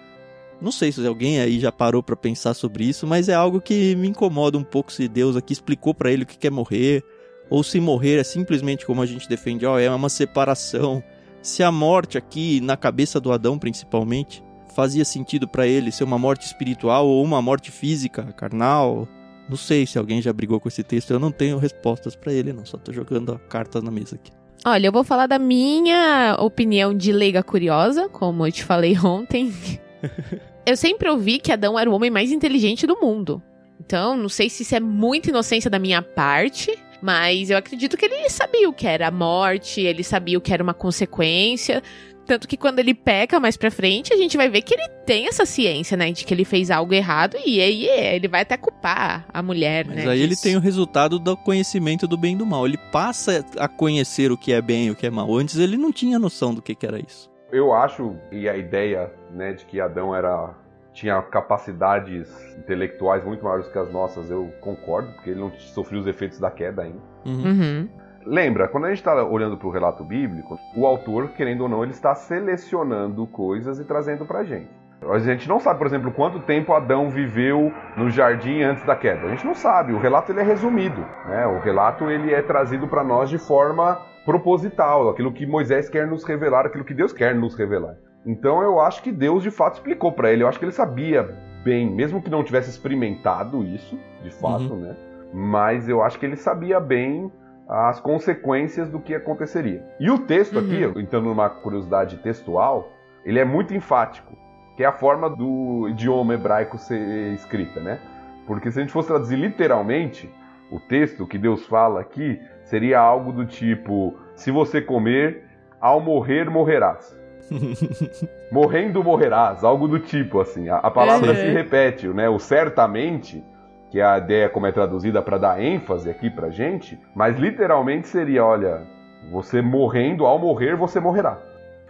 [0.62, 3.96] Não sei se alguém aí já parou para pensar sobre isso, mas é algo que
[3.96, 7.02] me incomoda um pouco se Deus aqui explicou para ele o que que é morrer,
[7.50, 11.02] ou se morrer é simplesmente como a gente defende, ó, é uma separação.
[11.42, 14.40] Se a morte aqui, na cabeça do Adão principalmente,
[14.72, 19.08] fazia sentido para ele ser uma morte espiritual ou uma morte física, carnal.
[19.48, 22.52] Não sei se alguém já brigou com esse texto, eu não tenho respostas para ele,
[22.52, 24.30] não, só tô jogando a carta na mesa aqui.
[24.64, 29.52] Olha, eu vou falar da minha opinião de leiga curiosa, como eu te falei ontem.
[30.66, 33.42] eu sempre ouvi que Adão era o homem mais inteligente do mundo.
[33.84, 38.04] Então, não sei se isso é muita inocência da minha parte, mas eu acredito que
[38.04, 41.82] ele sabia o que era a morte, ele sabia o que era uma consequência.
[42.24, 45.26] Tanto que quando ele peca mais pra frente, a gente vai ver que ele tem
[45.26, 46.12] essa ciência, né?
[46.12, 49.96] De que ele fez algo errado e aí ele vai até culpar a mulher, Mas
[49.96, 50.08] né?
[50.08, 50.44] aí ele disso.
[50.44, 52.64] tem o resultado do conhecimento do bem e do mal.
[52.64, 55.34] Ele passa a conhecer o que é bem e o que é mal.
[55.36, 57.28] Antes ele não tinha noção do que, que era isso.
[57.52, 60.54] Eu acho, e a ideia né, de que Adão era
[60.92, 66.06] tinha capacidades intelectuais muito maiores que as nossas, eu concordo, porque ele não sofreu os
[66.06, 66.98] efeitos da queda ainda.
[67.24, 67.44] Uhum.
[67.44, 67.88] Uhum.
[68.24, 71.82] Lembra, quando a gente está olhando para o relato bíblico, o autor, querendo ou não,
[71.82, 74.70] ele está selecionando coisas e trazendo para a gente.
[75.10, 79.26] A gente não sabe, por exemplo, quanto tempo Adão viveu no jardim antes da queda.
[79.26, 79.92] A gente não sabe.
[79.92, 81.00] O relato ele é resumido.
[81.26, 81.46] Né?
[81.46, 86.24] O relato ele é trazido para nós de forma proposital, aquilo que Moisés quer nos
[86.24, 87.96] revelar, aquilo que Deus quer nos revelar.
[88.24, 90.44] Então eu acho que Deus de fato explicou para ele.
[90.44, 94.94] Eu acho que ele sabia bem, mesmo que não tivesse experimentado isso, de fato, né?
[95.32, 97.32] Mas eu acho que ele sabia bem
[97.68, 99.84] as consequências do que aconteceria.
[99.98, 102.92] E o texto aqui, entrando numa curiosidade textual,
[103.24, 104.36] ele é muito enfático,
[104.82, 108.00] que é a forma do idioma hebraico ser escrita, né?
[108.48, 110.28] Porque se a gente fosse traduzir literalmente,
[110.72, 115.44] o texto que Deus fala aqui seria algo do tipo: se você comer,
[115.80, 117.16] ao morrer morrerás.
[118.50, 120.68] Morrendo morrerás, algo do tipo assim.
[120.68, 121.36] A, a palavra Uhum.
[121.36, 122.28] se repete, né?
[122.28, 123.44] O certamente,
[123.88, 128.08] que é a ideia como é traduzida para dar ênfase aqui pra gente, mas literalmente
[128.08, 128.82] seria, olha,
[129.30, 131.38] você morrendo, ao morrer você morrerá.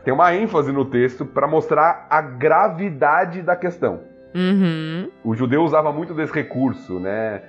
[0.04, 4.00] Tem uma ênfase no texto para mostrar a gravidade da questão.
[4.34, 5.10] Uhum.
[5.22, 7.42] O judeu usava muito desse recurso, né?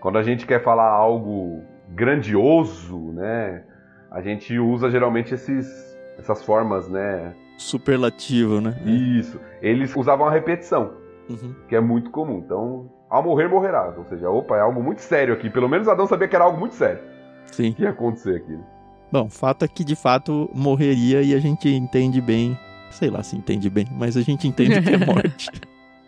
[0.00, 3.62] Quando a gente quer falar algo grandioso, né?
[4.10, 7.32] A gente usa geralmente esses, essas formas, né?
[7.58, 8.74] Superlativo, né?
[8.84, 9.38] Isso.
[9.62, 10.92] Eles usavam a repetição,
[11.28, 11.54] Uhum.
[11.68, 12.38] que é muito comum.
[12.38, 13.94] Então, ao morrer morrerá.
[13.96, 15.48] Ou seja, opa, é algo muito sério aqui.
[15.50, 17.00] Pelo menos Adão sabia que era algo muito sério.
[17.46, 17.72] Sim.
[17.72, 18.58] Que ia acontecer aqui.
[19.12, 22.56] Bom, fato é que de fato morreria e a gente entende bem.
[22.90, 25.50] Sei lá se entende bem, mas a gente entende que é morte.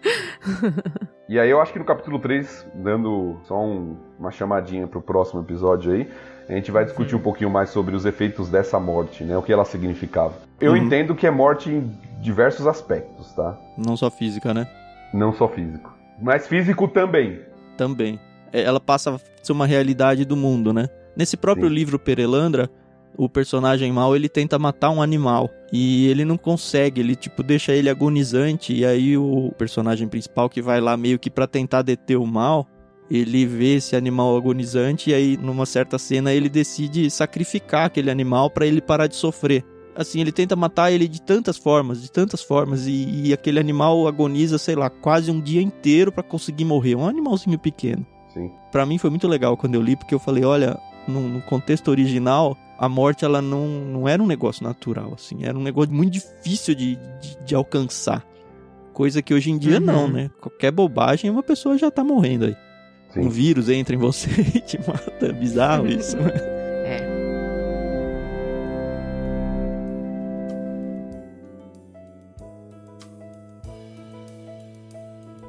[1.29, 5.41] e aí eu acho que no capítulo 3, dando só um, uma chamadinha pro próximo
[5.41, 6.09] episódio aí,
[6.49, 9.37] a gente vai discutir um pouquinho mais sobre os efeitos dessa morte, né?
[9.37, 10.35] O que ela significava.
[10.61, 10.77] Eu uhum.
[10.77, 11.91] entendo que é morte em
[12.21, 13.59] diversos aspectos, tá?
[13.77, 14.69] Não só física, né?
[15.13, 15.93] Não só físico.
[16.21, 17.41] Mas físico também.
[17.77, 18.21] Também.
[18.53, 20.89] É, ela passa a ser uma realidade do mundo, né?
[21.17, 21.75] Nesse próprio Sim.
[21.75, 22.71] livro Perelandra,
[23.17, 27.73] o personagem mal ele tenta matar um animal e ele não consegue, ele tipo deixa
[27.73, 32.17] ele agonizante e aí o personagem principal que vai lá meio que para tentar deter
[32.17, 32.67] o mal,
[33.11, 38.51] ele vê esse animal agonizante e aí numa certa cena ele decide sacrificar aquele animal
[38.51, 39.65] para ele parar de sofrer.
[39.95, 44.09] Assim, ele tenta matar ele de tantas formas, de tantas formas e, e aquele animal
[44.09, 48.07] agoniza, sei lá, quase um dia inteiro para conseguir morrer, um animalzinho pequeno.
[48.33, 48.51] Sim.
[48.71, 51.89] Para mim foi muito legal quando eu li porque eu falei, olha, no, no contexto
[51.89, 56.15] original, a morte ela não, não era um negócio natural, assim, era um negócio muito
[56.15, 58.27] difícil de, de, de alcançar.
[58.93, 59.87] Coisa que hoje em dia uhum.
[59.87, 60.33] não, né?
[60.41, 62.57] Qualquer bobagem, uma pessoa já tá morrendo aí.
[63.11, 63.21] Sim.
[63.21, 65.27] Um vírus entra em você e te mata.
[65.27, 66.33] É bizarro isso, né?
[66.85, 67.23] É.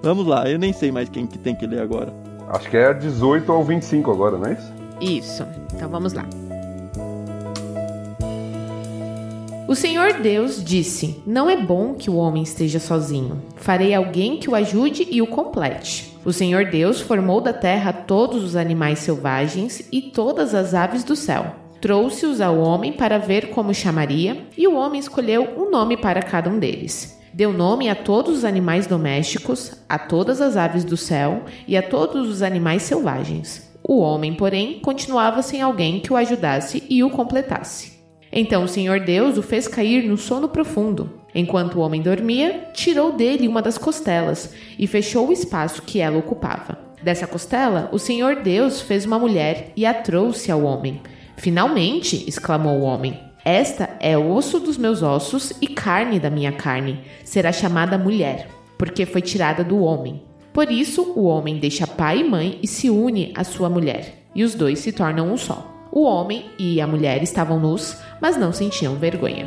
[0.04, 2.14] Vamos lá, eu nem sei mais quem que tem que ler agora.
[2.50, 4.74] Acho que é 18 ou 25 agora, não é isso?
[5.02, 5.44] Isso.
[5.74, 6.24] Então vamos lá.
[9.66, 13.42] O Senhor Deus disse: Não é bom que o homem esteja sozinho.
[13.56, 16.18] Farei alguém que o ajude e o complete.
[16.26, 21.16] O Senhor Deus formou da terra todos os animais selvagens e todas as aves do
[21.16, 21.56] céu.
[21.80, 26.50] Trouxe-os ao homem para ver como chamaria, e o homem escolheu um nome para cada
[26.50, 27.20] um deles.
[27.34, 31.82] Deu nome a todos os animais domésticos, a todas as aves do céu e a
[31.82, 33.72] todos os animais selvagens.
[33.82, 37.93] O homem, porém, continuava sem alguém que o ajudasse e o completasse.
[38.36, 41.22] Então o Senhor Deus o fez cair no sono profundo.
[41.36, 46.18] Enquanto o homem dormia, tirou dele uma das costelas e fechou o espaço que ela
[46.18, 46.80] ocupava.
[47.04, 51.00] Dessa costela, o Senhor Deus fez uma mulher e a trouxe ao homem.
[51.38, 53.20] Finalmente, exclamou o homem.
[53.46, 57.02] Esta é osso dos meus ossos e carne da minha carne.
[57.24, 60.24] Será chamada mulher, porque foi tirada do homem.
[60.52, 64.44] Por isso, o homem deixa pai e mãe e se une à sua mulher, e
[64.44, 65.73] os dois se tornam um só.
[65.96, 69.46] O homem e a mulher estavam nus, mas não sentiam vergonha.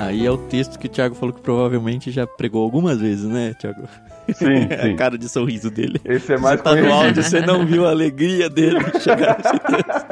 [0.00, 3.52] Aí é o texto que o Thiago falou que provavelmente já pregou algumas vezes, né,
[3.58, 3.86] Thiago?
[4.32, 4.92] Sim, sim.
[4.94, 6.00] a cara de sorriso dele.
[6.06, 9.58] Esse é mais Você tá no áudio, você não viu a alegria dele chegar nesse
[9.60, 10.06] texto.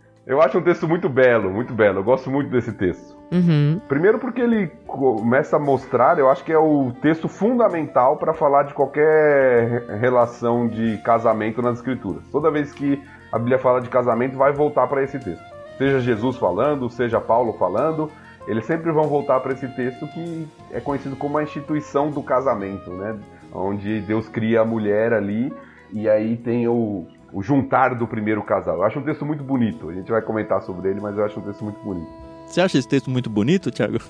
[0.28, 2.00] Eu acho um texto muito belo, muito belo.
[2.00, 3.16] Eu gosto muito desse texto.
[3.32, 3.80] Uhum.
[3.88, 8.64] Primeiro porque ele começa a mostrar, eu acho que é o texto fundamental para falar
[8.64, 12.22] de qualquer relação de casamento nas escrituras.
[12.30, 13.02] Toda vez que
[13.32, 15.42] a Bíblia fala de casamento, vai voltar para esse texto.
[15.78, 18.10] Seja Jesus falando, seja Paulo falando,
[18.46, 22.90] eles sempre vão voltar para esse texto que é conhecido como a instituição do casamento,
[22.90, 23.16] né?
[23.50, 25.50] Onde Deus cria a mulher ali
[25.90, 28.76] e aí tem o, o juntar do primeiro casal.
[28.76, 29.88] Eu acho um texto muito bonito.
[29.88, 32.08] A gente vai comentar sobre ele, mas eu acho um texto muito bonito.
[32.46, 33.98] Você acha esse texto muito bonito, Thiago?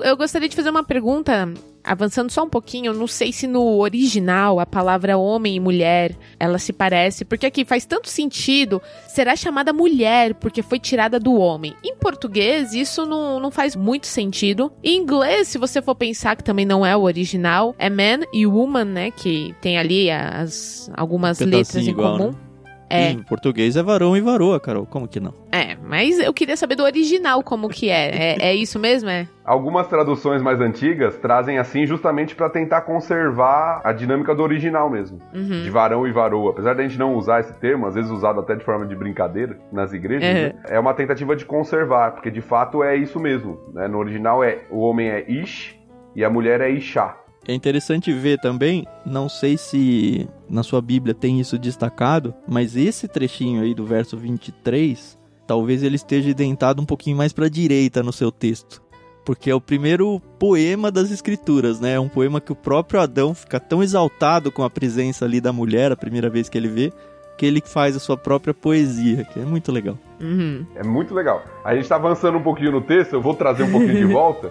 [0.00, 1.48] Eu gostaria de fazer uma pergunta,
[1.86, 2.92] avançando só um pouquinho.
[2.92, 7.64] Não sei se no original a palavra homem e mulher ela se parece, porque aqui
[7.64, 8.82] faz tanto sentido.
[9.08, 11.74] Será chamada mulher porque foi tirada do homem.
[11.84, 14.72] Em português, isso não, não faz muito sentido.
[14.82, 18.46] Em inglês, se você for pensar que também não é o original, é man e
[18.46, 19.10] woman, né?
[19.10, 22.30] Que tem ali as, algumas letras em igual, comum.
[22.32, 22.45] Né?
[22.88, 23.10] É.
[23.10, 24.86] Em português é varão e varoa, Carol.
[24.86, 25.34] Como que não?
[25.50, 28.34] É, mas eu queria saber do original como que é.
[28.34, 29.26] É, é isso mesmo, é?
[29.44, 35.18] Algumas traduções mais antigas trazem assim justamente para tentar conservar a dinâmica do original mesmo.
[35.34, 35.62] Uhum.
[35.62, 36.50] De varão e varoa.
[36.50, 39.58] Apesar da gente não usar esse termo, às vezes usado até de forma de brincadeira
[39.72, 40.34] nas igrejas, uhum.
[40.34, 40.54] né?
[40.68, 43.58] é uma tentativa de conservar, porque de fato é isso mesmo.
[43.72, 43.88] Né?
[43.88, 45.76] No original é o homem é Ish
[46.14, 47.16] e a mulher é Ishá.
[47.48, 53.06] É interessante ver também, não sei se na sua Bíblia tem isso destacado, mas esse
[53.06, 55.16] trechinho aí do verso 23,
[55.46, 58.82] talvez ele esteja identado um pouquinho mais para a direita no seu texto.
[59.24, 61.94] Porque é o primeiro poema das escrituras, né?
[61.94, 65.52] É um poema que o próprio Adão fica tão exaltado com a presença ali da
[65.52, 66.92] mulher a primeira vez que ele vê,
[67.36, 69.98] que ele faz a sua própria poesia, que é muito legal.
[70.20, 70.64] Uhum.
[70.74, 71.44] É muito legal.
[71.64, 74.50] A gente tá avançando um pouquinho no texto, eu vou trazer um pouquinho de volta,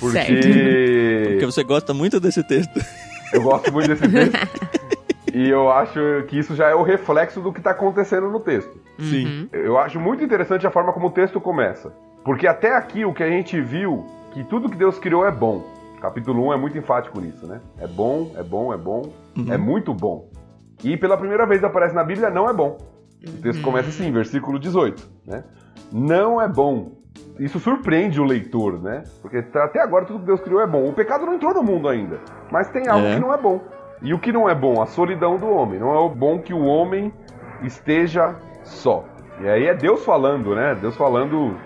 [0.00, 1.22] porque...
[1.32, 2.80] Porque você gosta muito desse texto.
[3.32, 4.34] Eu gosto muito desse texto.
[5.32, 8.76] e eu acho que isso já é o reflexo do que está acontecendo no texto.
[8.98, 9.26] Sim.
[9.26, 9.48] Uhum.
[9.52, 11.92] Eu acho muito interessante a forma como o texto começa.
[12.24, 15.64] Porque até aqui o que a gente viu, que tudo que Deus criou é bom.
[16.00, 17.60] Capítulo 1 é muito enfático nisso, né?
[17.78, 19.52] É bom, é bom, é bom, Uhum.
[19.52, 20.28] é muito bom.
[20.82, 22.76] E pela primeira vez aparece na Bíblia, não é bom.
[23.26, 25.44] O texto começa assim, versículo 18, né?
[25.92, 26.92] Não é bom.
[27.38, 29.04] Isso surpreende o leitor, né?
[29.22, 30.88] Porque tá- até agora tudo que Deus criou é bom.
[30.88, 32.20] O pecado não entrou no mundo ainda,
[32.50, 33.14] mas tem algo É.
[33.14, 33.60] que não é bom.
[34.02, 34.82] E o que não é bom?
[34.82, 35.80] A solidão do homem.
[35.80, 37.12] Não é o bom que o homem
[37.62, 39.04] esteja só.
[39.40, 40.76] E aí é Deus falando, né?
[40.80, 41.56] Deus falando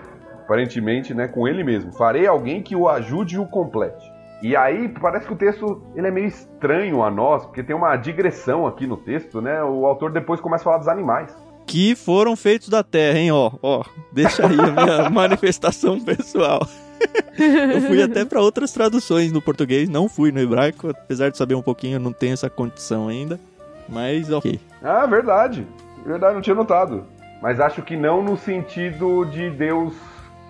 [0.43, 1.91] aparentemente, né, com ele mesmo.
[1.93, 4.08] Farei alguém que o ajude e o complete.
[4.41, 7.95] E aí parece que o texto ele é meio estranho a nós, porque tem uma
[7.97, 9.61] digressão aqui no texto, né?
[9.63, 11.35] O autor depois começa a falar dos animais.
[11.67, 13.31] Que foram feitos da terra, hein?
[13.31, 13.83] Ó, ó.
[14.11, 16.61] Deixa aí a minha manifestação pessoal.
[17.37, 21.55] Eu fui até para outras traduções no português, não fui no hebraico, apesar de saber
[21.55, 23.39] um pouquinho, eu não tenho essa condição ainda.
[23.87, 24.59] Mas ok.
[24.83, 25.65] Ah, verdade.
[26.05, 27.05] Verdade, não tinha notado.
[27.41, 29.93] Mas acho que não no sentido de Deus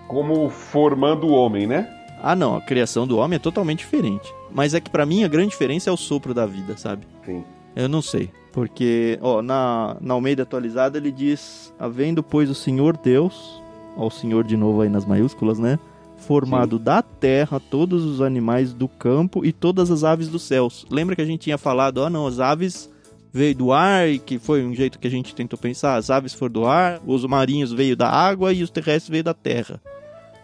[0.08, 1.88] como formando o homem, né?
[2.22, 4.32] Ah, não, a criação do homem é totalmente diferente.
[4.52, 7.06] Mas é que pra mim a grande diferença é o sopro da vida, sabe?
[7.24, 7.44] Sim.
[7.74, 8.30] Eu não sei.
[8.52, 13.62] Porque, ó, na, na Almeida atualizada ele diz: Havendo, pois, o Senhor Deus,
[13.96, 15.78] ó, o Senhor de novo aí nas maiúsculas, né?
[16.16, 20.84] Formado da terra todos os animais do campo e todas as aves dos céus.
[20.90, 22.90] Lembra que a gente tinha falado, ah, não, as aves
[23.32, 26.34] veio do ar, e que foi um jeito que a gente tentou pensar, as aves
[26.34, 29.80] foram do ar, os marinhos veio da água e os terrestres veio da terra.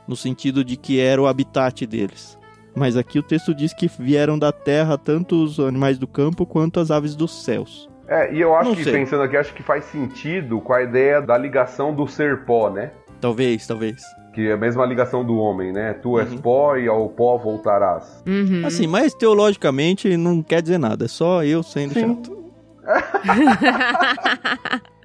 [0.06, 2.38] No sentido de que era o habitat deles.
[2.74, 6.78] Mas aqui o texto diz que vieram da terra tanto os animais do campo quanto
[6.78, 7.88] as aves dos céus.
[8.06, 8.92] É, e eu acho Não que sei.
[8.92, 12.92] pensando aqui, acho que faz sentido com a ideia da ligação do ser pó, né?
[13.20, 14.00] Talvez, talvez.
[14.34, 15.94] Que é a mesma ligação do homem, né?
[15.94, 16.38] Tu és Uhum.
[16.38, 18.22] pó e ao pó voltarás.
[18.26, 18.62] Uhum.
[18.66, 22.00] Assim, mas teologicamente não quer dizer nada, é só eu sendo Sim.
[22.00, 22.36] chato.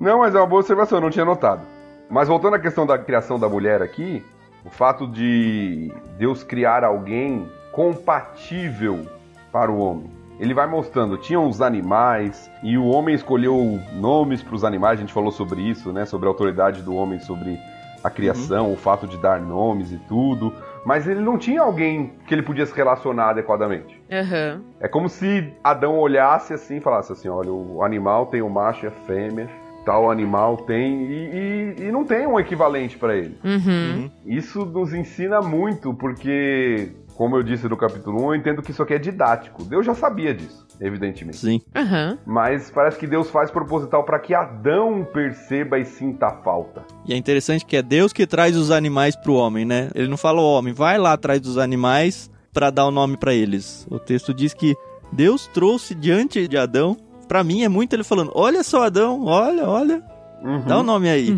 [0.00, 1.62] Não, mas é uma boa observação, eu não tinha notado.
[2.10, 4.24] Mas voltando à questão da criação da mulher aqui,
[4.64, 9.06] o fato de Deus criar alguém compatível
[9.50, 10.10] para o homem.
[10.38, 15.00] Ele vai mostrando, tinham os animais, e o homem escolheu nomes para os animais, a
[15.00, 16.04] gente falou sobre isso, né?
[16.04, 17.58] Sobre a autoridade do homem sobre
[18.02, 20.52] a criação, o fato de dar nomes e tudo.
[20.84, 24.02] Mas ele não tinha alguém que ele podia se relacionar adequadamente.
[24.10, 24.62] Aham.
[24.80, 28.84] É como se Adão olhasse assim e falasse assim: olha, o animal tem o macho
[28.86, 29.48] e a fêmea,
[29.84, 33.36] tal animal tem, e, e- e não tem um equivalente para ele.
[33.44, 34.10] Uhum.
[34.24, 38.82] Isso nos ensina muito, porque, como eu disse no capítulo 1, eu entendo que isso
[38.82, 39.64] aqui é didático.
[39.64, 41.36] Deus já sabia disso, evidentemente.
[41.38, 41.60] Sim.
[41.74, 42.18] Aham.
[42.26, 46.82] Mas parece que Deus faz proposital para que Adão perceba e sinta a falta.
[47.06, 49.90] E é interessante que é Deus que traz os animais pro homem, né?
[49.94, 53.86] Ele não fala, homem, vai lá atrás dos animais pra dar o nome pra eles.
[53.90, 54.74] O texto diz que
[55.12, 56.96] Deus trouxe diante de Adão.
[57.32, 60.02] Pra mim é muito ele falando, olha só Adão, olha, olha,
[60.42, 60.60] Uhum.
[60.66, 61.34] dá um nome aí.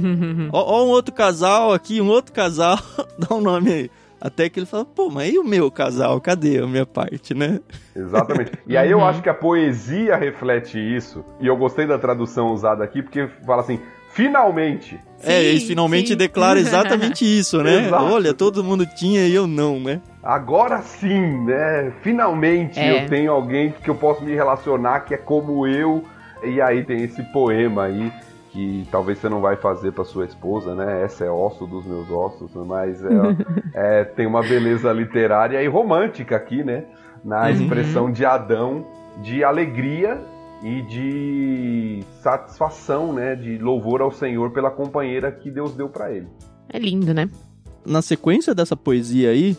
[0.52, 2.76] Ó, ó um outro casal aqui, um outro casal,
[3.16, 3.90] dá um nome aí.
[4.20, 6.20] Até que ele fala, pô, mas e o meu casal?
[6.20, 7.60] Cadê a minha parte, né?
[7.94, 8.50] Exatamente.
[8.66, 9.04] E aí eu Uhum.
[9.04, 11.24] acho que a poesia reflete isso.
[11.40, 13.78] E eu gostei da tradução usada aqui, porque fala assim,
[14.10, 14.98] finalmente.
[15.22, 16.16] é, Sim, eles finalmente sim.
[16.16, 17.86] declaram exatamente isso, né?
[17.86, 18.04] Exato.
[18.04, 20.00] Olha, todo mundo tinha e eu não, né?
[20.24, 21.92] Agora sim, né?
[22.02, 23.04] Finalmente É.
[23.04, 26.02] eu tenho alguém que eu posso me relacionar que é como eu.
[26.42, 28.10] E aí tem esse poema aí
[28.50, 31.02] que talvez você não vai fazer para sua esposa, né?
[31.02, 33.08] Essa é osso dos meus ossos, mas é,
[34.00, 36.84] é, tem uma beleza literária e romântica aqui, né?
[37.24, 37.50] Na Uhum.
[37.50, 38.86] expressão de Adão
[39.22, 40.20] de alegria
[40.62, 43.34] e de satisfação, né?
[43.34, 46.28] De louvor ao Senhor pela companheira que Deus deu para ele.
[46.72, 47.28] É lindo, né?
[47.86, 49.54] na sequência dessa poesia aí,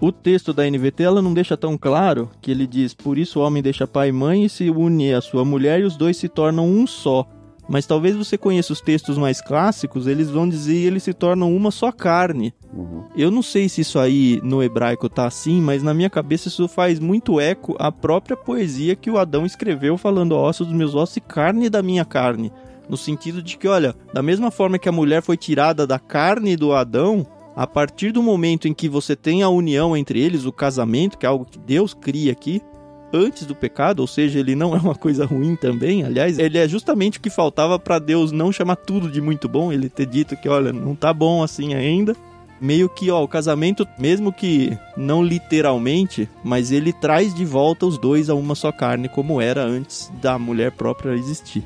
[0.00, 3.42] o texto da NVT ela não deixa tão claro que ele diz: Por isso o
[3.42, 6.28] homem deixa pai e mãe e se une à sua mulher e os dois se
[6.28, 7.26] tornam um só.
[7.68, 11.70] Mas talvez você conheça os textos mais clássicos, eles vão dizer eles se tornam uma
[11.70, 12.54] só carne.
[12.72, 13.04] Uhum.
[13.14, 16.66] Eu não sei se isso aí no hebraico tá assim, mas na minha cabeça isso
[16.66, 21.18] faz muito eco à própria poesia que o Adão escreveu falando ossos dos meus ossos
[21.18, 22.50] e carne da minha carne.
[22.88, 26.56] No sentido de que, olha, da mesma forma que a mulher foi tirada da carne
[26.56, 27.26] do Adão,
[27.58, 31.26] a partir do momento em que você tem a união entre eles, o casamento, que
[31.26, 32.62] é algo que Deus cria aqui,
[33.12, 36.04] antes do pecado, ou seja, ele não é uma coisa ruim também.
[36.04, 39.72] Aliás, ele é justamente o que faltava para Deus não chamar tudo de muito bom,
[39.72, 42.14] ele ter dito que, olha, não tá bom assim ainda.
[42.60, 47.98] Meio que, ó, o casamento, mesmo que não literalmente, mas ele traz de volta os
[47.98, 51.64] dois a uma só carne, como era antes da mulher própria existir.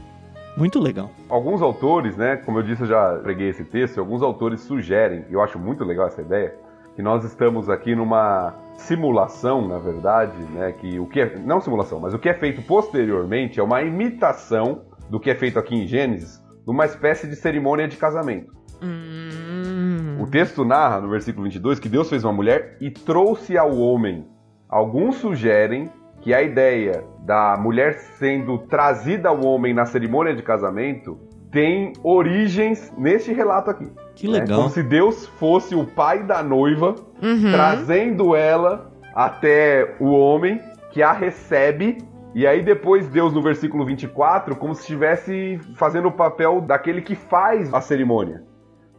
[0.56, 1.10] Muito legal.
[1.28, 5.32] Alguns autores, né, como eu disse, eu já preguei esse texto, alguns autores sugerem, e
[5.32, 6.54] eu acho muito legal essa ideia,
[6.94, 10.72] que nós estamos aqui numa simulação, na verdade, né?
[10.72, 14.82] Que o que é, não simulação, mas o que é feito posteriormente é uma imitação
[15.08, 18.52] do que é feito aqui em Gênesis, numa espécie de cerimônia de casamento.
[18.82, 20.18] Hum.
[20.20, 24.26] O texto narra, no versículo 22, que Deus fez uma mulher e trouxe ao homem.
[24.68, 25.90] Alguns sugerem
[26.22, 31.18] que a ideia da mulher sendo trazida ao homem na cerimônia de casamento
[31.50, 33.92] tem origens neste relato aqui.
[34.14, 34.40] Que né?
[34.40, 34.58] legal.
[34.58, 37.52] Como se Deus fosse o pai da noiva, Uhum.
[37.52, 40.60] trazendo ela até o homem
[40.90, 41.98] que a recebe.
[42.34, 47.14] E aí depois Deus no versículo 24, como se estivesse fazendo o papel daquele que
[47.14, 48.42] faz a cerimônia.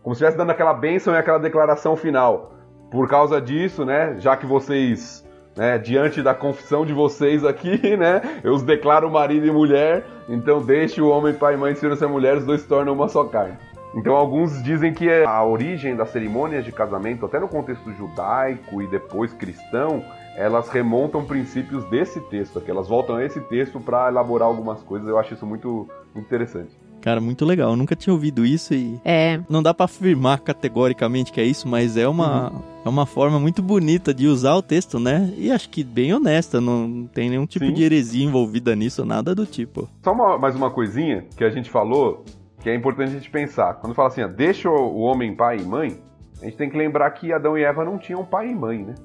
[0.03, 2.53] Como se estivesse dando aquela bênção e aquela declaração final.
[2.91, 5.25] Por causa disso, né, já que vocês,
[5.55, 10.61] né, diante da confissão de vocês aqui, né, eu os declaro marido e mulher, então
[10.61, 13.23] deixe o homem pai e mãe ser essa mulher, os dois se tornam uma só
[13.23, 13.57] carne.
[13.95, 18.87] Então alguns dizem que a origem das cerimônias de casamento, até no contexto judaico e
[18.87, 20.03] depois cristão,
[20.35, 22.71] elas remontam princípios desse texto aqui.
[22.71, 25.07] Elas voltam a esse texto para elaborar algumas coisas.
[25.07, 26.75] Eu acho isso muito interessante.
[27.03, 27.71] Cara, muito legal.
[27.71, 29.37] Eu nunca tinha ouvido isso e É.
[29.49, 32.49] não dá pra afirmar categoricamente que é isso, mas é uma,
[32.85, 35.29] é uma forma muito bonita de usar o texto, né?
[35.37, 37.73] E acho que bem honesta, não tem nenhum tipo Sim.
[37.73, 39.89] de heresia envolvida nisso, nada do tipo.
[40.01, 42.23] Só uma- mais uma coisinha que a gente falou
[42.61, 43.73] que é importante a gente pensar.
[43.73, 45.99] Quando fala assim, ó, deixa o, o homem pai e mãe,
[46.41, 48.95] a gente tem que lembrar que Adão e Eva não tinham pai e mãe, né?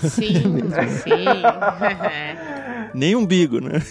[0.00, 0.32] Sim,
[1.04, 1.24] sim.
[2.92, 3.80] Nem umbigo, né?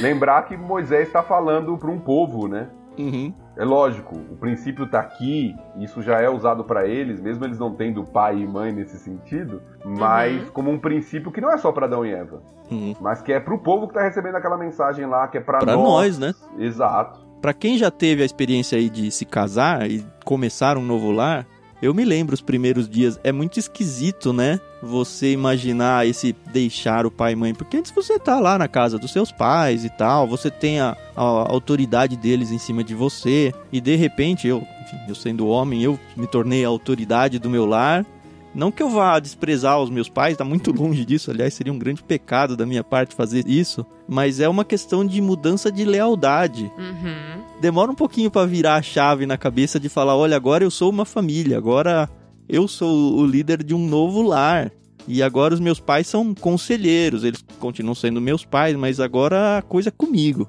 [0.00, 2.68] Lembrar que Moisés está falando para um povo, né?
[2.98, 3.32] Uhum.
[3.56, 7.74] É lógico, o princípio tá aqui, isso já é usado para eles, mesmo eles não
[7.74, 10.50] tendo pai e mãe nesse sentido, mas Uhum.
[10.52, 12.40] como um princípio que não é só para Adão e Eva,
[12.70, 12.94] Uhum.
[13.00, 15.74] mas que é pro povo que tá recebendo aquela mensagem lá, que é para Pra
[15.76, 15.84] nós.
[15.84, 16.34] nós, né?
[16.58, 17.20] Exato.
[17.40, 21.46] Pra quem já teve a experiência aí de se casar e começar um novo lar,
[21.84, 23.20] eu me lembro os primeiros dias.
[23.22, 24.58] É muito esquisito, né?
[24.82, 27.52] Você imaginar esse deixar o pai e mãe.
[27.52, 30.96] Porque antes você tá lá na casa dos seus pais e tal, você tem a,
[31.14, 33.52] a autoridade deles em cima de você.
[33.70, 37.66] E de repente, eu, enfim, eu sendo homem, eu me tornei a autoridade do meu
[37.66, 38.06] lar.
[38.54, 41.30] Não que eu vá desprezar os meus pais, tá muito longe disso.
[41.30, 43.84] Aliás, seria um grande pecado da minha parte fazer isso.
[44.08, 47.42] Mas é uma questão de mudança de lealdade Uhum.
[47.60, 50.90] demora um pouquinho pra virar a chave na cabeça de falar, olha, agora eu sou
[50.90, 52.08] uma família, agora
[52.48, 54.70] eu sou o líder de um novo lar.
[55.08, 59.62] E agora os meus pais são conselheiros, eles continuam sendo meus pais, mas agora a
[59.62, 60.48] coisa é comigo.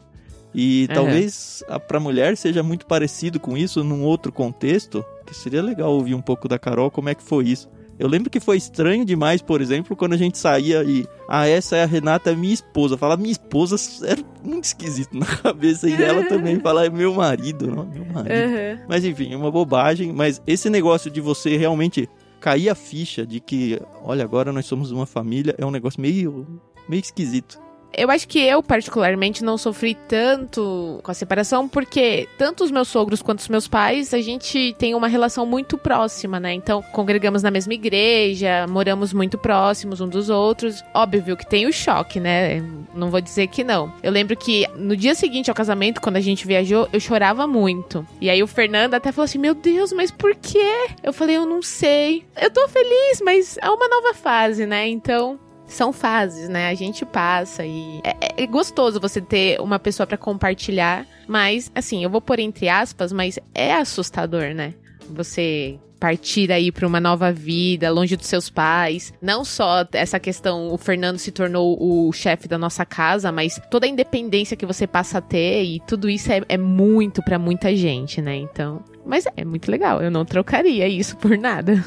[0.54, 0.96] E Uhum.
[0.96, 5.92] talvez a, pra mulher seja muito parecido com isso num outro contexto, que seria legal
[5.92, 7.68] ouvir um pouco da Carol como é que foi isso.
[7.98, 11.08] Eu lembro que foi estranho demais, por exemplo, quando a gente saía e.
[11.30, 12.98] Ah, essa é a Renata, é minha esposa.
[12.98, 13.76] Falar minha esposa
[14.06, 15.90] era muito esquisito na cabeça.
[15.90, 18.34] E ela também falar é meu marido, não, meu marido.
[18.34, 18.86] Uhum.
[18.88, 20.12] Mas enfim, é uma bobagem.
[20.12, 24.92] Mas esse negócio de você realmente cair a ficha de que, olha, agora nós somos
[24.92, 26.46] uma família, é um negócio meio,
[26.88, 27.65] meio esquisito.
[27.98, 32.88] Eu acho que eu, particularmente, não sofri tanto com a separação, porque tanto os meus
[32.88, 36.54] sogros quanto os meus pais, a gente tem uma relação muito próxima, né?
[36.54, 40.84] Então, congregamos na mesma igreja, moramos muito próximos um dos outros.
[40.94, 42.62] Óbvio que tem o choque, né?
[42.94, 43.94] Não vou dizer que não.
[44.04, 48.06] Eu lembro que no dia seguinte ao casamento, quando a gente viajou, eu chorava muito.
[48.20, 50.88] E aí o Fernando até falou assim: Meu Deus, mas por quê?
[51.02, 52.26] Eu falei: Eu não sei.
[52.40, 54.88] Eu tô feliz, mas é uma nova fase, né?
[54.88, 56.70] Então são fases, né?
[56.70, 62.04] A gente passa e é, é- gostoso você ter uma pessoa pra compartilhar, mas assim,
[62.04, 64.74] eu vou pôr entre aspas, mas é assustador, né?
[65.10, 69.14] Você partir aí pra uma nova vida, longe dos seus pais.
[69.22, 73.86] Não só essa questão, o Fernando se tornou o chefe da nossa casa, mas toda
[73.86, 77.76] a independência que você passa a ter e tudo isso é, é muito pra muita
[77.76, 78.36] gente, né?
[78.36, 80.02] Então, mas é muito legal.
[80.02, 81.74] Eu não trocaria isso por nada.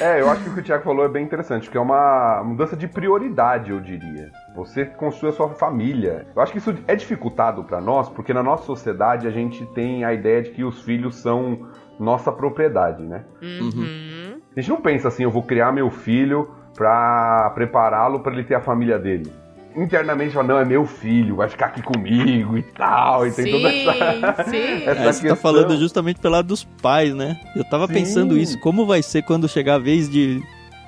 [0.00, 2.42] É, eu acho que o que o Thiago falou é bem interessante, que é uma
[2.42, 4.32] mudança de prioridade, eu diria.
[4.56, 6.26] Você construi a sua família.
[6.34, 10.02] Eu acho que isso é dificultado para nós, porque na nossa sociedade a gente tem
[10.02, 13.24] a ideia de que os filhos são nossa propriedade, né?
[13.42, 14.40] Uhum.
[14.56, 18.54] A gente não pensa assim, eu vou criar meu filho pra prepará-lo pra ele ter
[18.54, 19.30] a família dele.
[19.76, 23.68] Internamente fala, não, é meu filho, vai ficar aqui comigo e tal, e tem toda
[23.68, 24.44] essa...
[24.50, 24.56] sim.
[24.84, 25.36] essa É, você tá questão.
[25.36, 27.40] falando justamente pelo lado dos pais, né?
[27.56, 27.94] Eu tava Sim.
[27.94, 30.40] pensando isso, como vai ser quando chegar a vez de,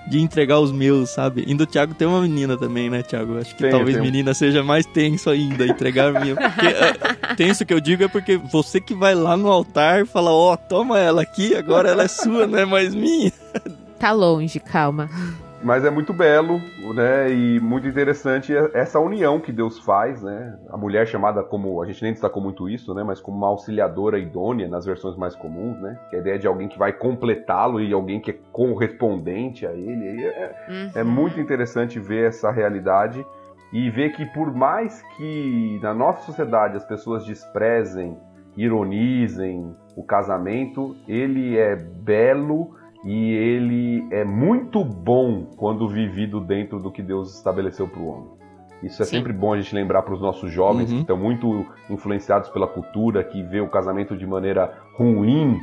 [0.07, 1.45] de entregar os meus, sabe?
[1.47, 3.39] E do Thiago tem uma menina também, né, Thiago?
[3.39, 6.37] Acho que talvez menina seja mais tenso ainda, entregar a minha.
[6.37, 10.07] Porque, é, tenso que eu digo é porque você que vai lá no altar e
[10.07, 13.33] fala, ó, toma ela aqui, agora ela é sua, não é mais minha.
[13.99, 15.09] Tá longe, calma.
[15.63, 16.61] Mas é muito belo,
[16.95, 17.31] né?
[17.33, 20.59] E muito interessante essa união que Deus faz, né?
[20.71, 23.03] A mulher chamada como, a gente nem destacou muito isso, né?
[23.03, 25.99] Mas como uma auxiliadora idônea nas versões mais comuns, né?
[26.11, 29.73] Que é a ideia de alguém que vai completá-lo e alguém que é correspondente a
[29.73, 30.25] ele.
[30.25, 30.91] É, uhum.
[30.95, 33.25] é muito interessante ver essa realidade
[33.73, 38.17] e ver que por mais que na nossa sociedade as pessoas desprezem,
[38.57, 42.75] ironizem o casamento, ele é belo
[43.07, 48.31] e ele é muito bom quando vivido dentro do que Deus estabeleceu para o homem.
[48.83, 49.19] Isso é Sim.
[49.19, 50.97] sempre bom a gente lembrar para os nossos jovens uhum.
[50.97, 55.57] que estão muito influenciados pela cultura, que vê o casamento de maneira ruim.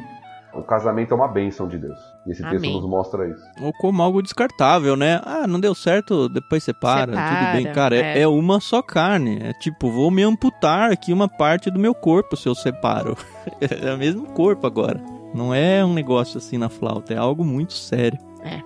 [0.53, 1.99] O casamento é uma bênção de Deus.
[2.25, 2.59] E esse Amém.
[2.59, 3.43] texto nos mostra isso.
[3.61, 5.19] Ou como algo descartável, né?
[5.25, 7.73] Ah, não deu certo, depois separa, separa tudo bem.
[7.73, 8.21] Cara, é.
[8.21, 8.27] é.
[8.27, 9.39] uma só carne.
[9.41, 13.17] É tipo, vou me amputar aqui uma parte do meu corpo se eu separo.
[13.59, 15.12] é o mesmo corpo agora.
[15.33, 18.19] Não é um negócio assim na flauta, é algo muito sério.
[18.43, 18.61] É.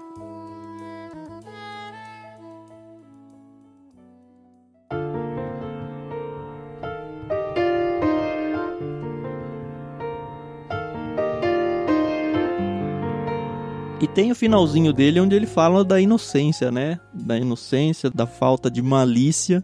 [14.00, 17.00] E tem o finalzinho dele onde ele fala da inocência, né?
[17.14, 19.64] Da inocência, da falta de malícia.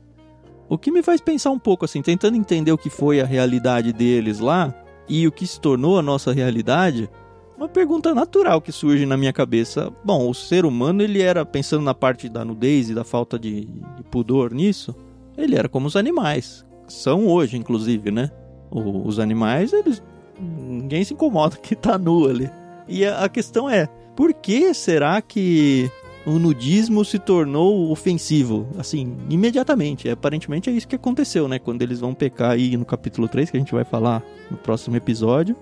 [0.67, 3.93] O que me faz pensar um pouco assim, tentando entender o que foi a realidade
[3.93, 4.73] deles lá,
[5.07, 7.09] e o que se tornou a nossa realidade,
[7.57, 9.91] uma pergunta natural que surge na minha cabeça.
[10.03, 13.65] Bom, o ser humano, ele era, pensando na parte da nudez e da falta de,
[13.65, 14.95] de pudor nisso,
[15.37, 16.65] ele era como os animais.
[16.87, 18.29] São hoje, inclusive, né?
[18.69, 20.01] O, os animais, eles.
[20.39, 22.49] Ninguém se incomoda que tá nu ali.
[22.87, 25.89] E a, a questão é: por que será que
[26.25, 30.09] o nudismo se tornou ofensivo, assim, imediatamente.
[30.09, 31.59] Aparentemente é isso que aconteceu, né?
[31.59, 34.95] Quando eles vão pecar aí no capítulo 3, que a gente vai falar no próximo
[34.95, 35.55] episódio.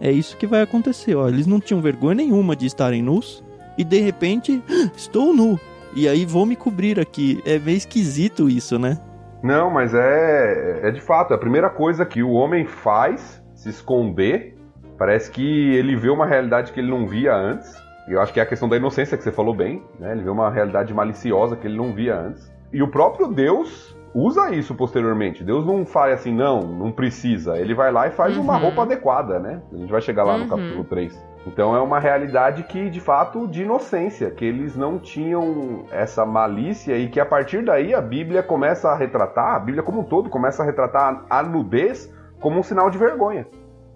[0.00, 1.28] É isso que vai acontecer, ó.
[1.28, 3.44] Eles não tinham vergonha nenhuma de estarem nus
[3.76, 5.60] e de repente, ah, estou nu.
[5.94, 7.42] E aí vou me cobrir aqui.
[7.44, 8.98] É meio esquisito isso, né?
[9.42, 13.68] Não, mas é, é de fato, é a primeira coisa que o homem faz, se
[13.68, 14.56] esconder,
[14.98, 17.70] parece que ele vê uma realidade que ele não via antes
[18.08, 20.12] eu acho que é a questão da inocência que você falou bem, né?
[20.12, 22.50] Ele vê uma realidade maliciosa que ele não via antes.
[22.72, 25.44] E o próprio Deus usa isso posteriormente.
[25.44, 27.58] Deus não faz assim, não, não precisa.
[27.58, 28.42] Ele vai lá e faz uhum.
[28.42, 29.62] uma roupa adequada, né?
[29.72, 30.40] A gente vai chegar lá uhum.
[30.40, 31.30] no capítulo 3.
[31.46, 36.98] Então é uma realidade que, de fato, de inocência, que eles não tinham essa malícia
[36.98, 40.28] e que a partir daí a Bíblia começa a retratar, a Bíblia como um todo
[40.28, 43.46] começa a retratar a nudez como um sinal de vergonha.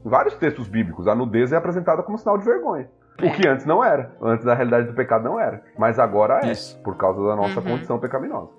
[0.05, 2.89] Em vários textos bíblicos, a nudez é apresentada como um sinal de vergonha.
[3.23, 4.11] O que antes não era.
[4.21, 5.63] Antes da realidade do pecado não era.
[5.79, 6.79] Mas agora é, Isso.
[6.83, 7.67] por causa da nossa uhum.
[7.67, 8.51] condição pecaminosa.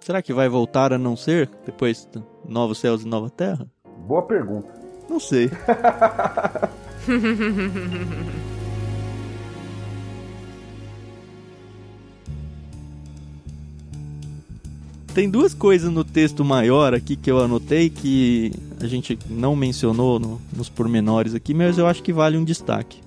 [0.00, 3.66] Será que vai voltar a não ser depois de novos céus e nova terra?
[3.98, 4.68] Boa pergunta.
[5.08, 5.50] Não sei.
[15.14, 18.50] Tem duas coisas no texto maior aqui que eu anotei que
[18.80, 23.02] a gente não mencionou no, nos pormenores aqui, mas eu acho que vale um destaque.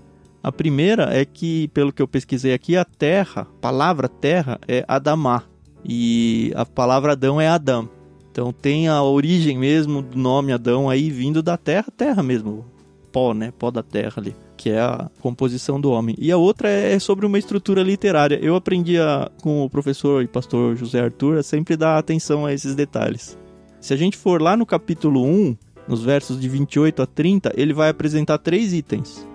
[0.45, 4.85] A primeira é que, pelo que eu pesquisei aqui, a terra, a palavra terra é
[4.87, 5.41] Adamá
[5.83, 7.89] e a palavra Adão é Adão.
[8.29, 12.63] Então tem a origem mesmo do nome Adão aí vindo da terra, terra mesmo,
[13.11, 13.51] pó, né?
[13.57, 16.15] Pó da terra ali, que é a composição do homem.
[16.19, 18.37] E a outra é sobre uma estrutura literária.
[18.39, 22.53] Eu aprendi a, com o professor e pastor José Arthur a sempre dar atenção a
[22.53, 23.35] esses detalhes.
[23.81, 27.73] Se a gente for lá no capítulo 1, nos versos de 28 a 30, ele
[27.73, 29.25] vai apresentar três itens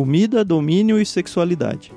[0.00, 1.92] comida, domínio e sexualidade.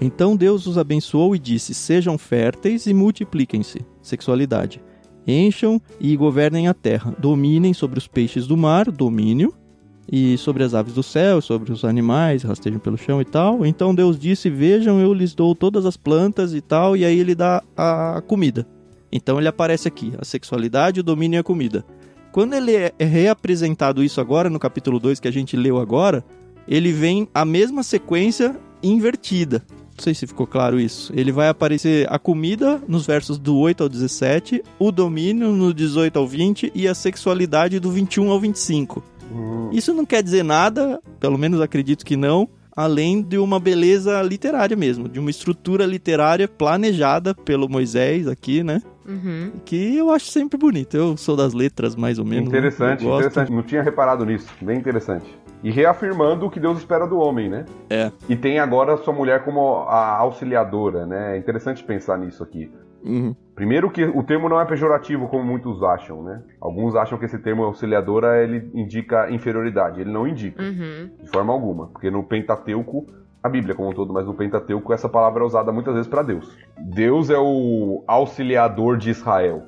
[0.00, 3.84] Então Deus os abençoou e disse: Sejam férteis e multipliquem-se.
[4.00, 4.80] Sexualidade.
[5.26, 7.12] Encham e governem a terra.
[7.18, 9.52] Dominem sobre os peixes do mar, domínio.
[10.10, 13.66] E sobre as aves do céu, sobre os animais, rastejam pelo chão e tal.
[13.66, 16.96] Então Deus disse: Vejam, eu lhes dou todas as plantas e tal.
[16.96, 18.64] E aí ele dá a comida.
[19.10, 21.84] Então ele aparece aqui: a sexualidade, o domínio e a comida.
[22.30, 26.24] Quando ele é reapresentado isso agora, no capítulo 2 que a gente leu agora,
[26.68, 29.64] ele vem a mesma sequência invertida.
[29.96, 31.12] Não sei se ficou claro isso.
[31.16, 36.16] Ele vai aparecer a comida nos versos do 8 ao 17, o domínio no 18
[36.16, 39.02] ao 20 e a sexualidade do 21 ao 25.
[39.32, 39.70] Hum.
[39.72, 44.76] Isso não quer dizer nada, pelo menos acredito que não, além de uma beleza literária
[44.76, 48.80] mesmo, de uma estrutura literária planejada pelo Moisés aqui, né?
[49.08, 49.52] Uhum.
[49.64, 50.96] Que eu acho sempre bonito.
[50.96, 52.50] Eu sou das letras, mais ou menos.
[52.50, 52.58] Né?
[52.58, 53.50] Interessante, interessante.
[53.50, 54.52] Não tinha reparado nisso.
[54.60, 55.26] Bem interessante.
[55.64, 57.64] E reafirmando o que Deus espera do homem, né?
[57.90, 58.12] É.
[58.28, 61.34] E tem agora sua mulher como a auxiliadora, né?
[61.34, 62.70] É interessante pensar nisso aqui.
[63.02, 63.34] Uhum.
[63.54, 66.42] Primeiro que o termo não é pejorativo como muitos acham, né?
[66.60, 70.00] Alguns acham que esse termo auxiliadora ele indica inferioridade.
[70.00, 71.10] Ele não indica, uhum.
[71.22, 73.06] de forma alguma, porque no Pentateuco
[73.42, 76.22] a Bíblia como um todo, mas no Pentateuco essa palavra é usada muitas vezes para
[76.22, 76.56] Deus.
[76.78, 79.62] Deus é o auxiliador de Israel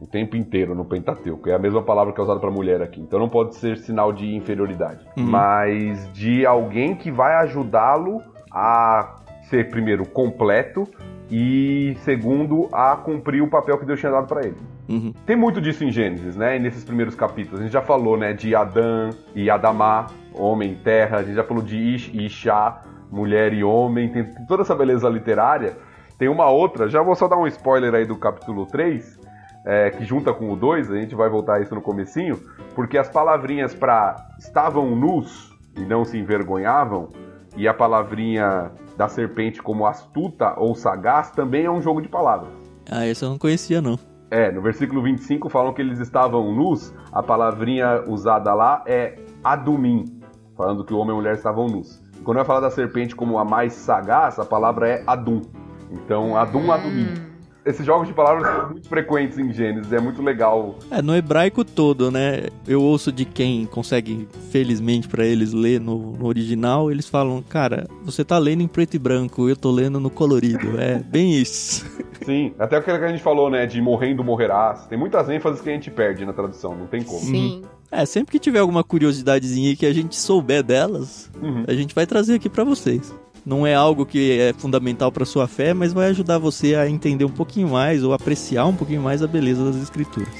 [0.00, 1.48] o tempo inteiro no Pentateuco.
[1.48, 3.00] É a mesma palavra que é usada para mulher aqui.
[3.00, 5.24] Então não pode ser sinal de inferioridade, uhum.
[5.24, 8.20] mas de alguém que vai ajudá-lo
[8.52, 9.16] a
[9.48, 10.86] ser primeiro completo
[11.30, 14.56] e segundo a cumprir o papel que Deus tinha dado para ele.
[14.88, 15.14] Uhum.
[15.24, 16.58] Tem muito disso em Gênesis, né?
[16.58, 17.60] nesses primeiros capítulos.
[17.60, 21.18] A gente já falou, né, de Adão e Adamá, homem e terra.
[21.18, 24.10] A gente já falou de Ish e Ishá, mulher e homem.
[24.10, 25.76] Tem toda essa beleza literária.
[26.18, 29.18] Tem uma outra, já vou só dar um spoiler aí do capítulo 3,
[29.66, 32.40] é, que junta com o 2, a gente vai voltar a isso no comecinho,
[32.74, 37.08] porque as palavrinhas para estavam nus e não se envergonhavam,
[37.56, 42.52] e a palavrinha da serpente como astuta ou sagaz também é um jogo de palavras.
[42.88, 43.98] Ah, esse eu não conhecia não.
[44.30, 50.20] É, no versículo 25 falam que eles estavam nus, a palavrinha usada lá é adumim,
[50.56, 52.03] falando que o homem e a mulher estavam nus.
[52.24, 55.42] Quando vai falar da serpente como a mais sagaz, a palavra é adum.
[55.90, 57.33] Então, adum, adumim.
[57.64, 60.78] Esses jogos de palavras são muito frequentes em Gênesis, é muito legal.
[60.90, 62.48] É, no hebraico todo, né?
[62.68, 67.86] Eu ouço de quem consegue, felizmente para eles, ler no, no, original, eles falam, cara,
[68.02, 70.78] você tá lendo em preto e branco, eu tô lendo no colorido.
[70.78, 71.86] É bem isso.
[72.22, 73.64] Sim, até aquilo que a gente falou, né?
[73.64, 74.86] De morrendo morrerás.
[74.86, 77.20] Tem muitas ênfases que a gente perde na tradução, não tem como.
[77.20, 77.62] Sim.
[77.90, 81.64] É, sempre que tiver alguma curiosidadezinha que a gente souber delas, uhum.
[81.66, 85.46] a gente vai trazer aqui para vocês não é algo que é fundamental para sua
[85.46, 89.22] fé, mas vai ajudar você a entender um pouquinho mais ou apreciar um pouquinho mais
[89.22, 90.34] a beleza das escrituras.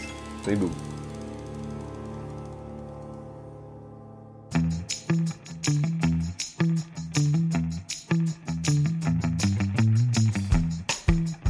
[0.45, 0.94] Sem dúvida.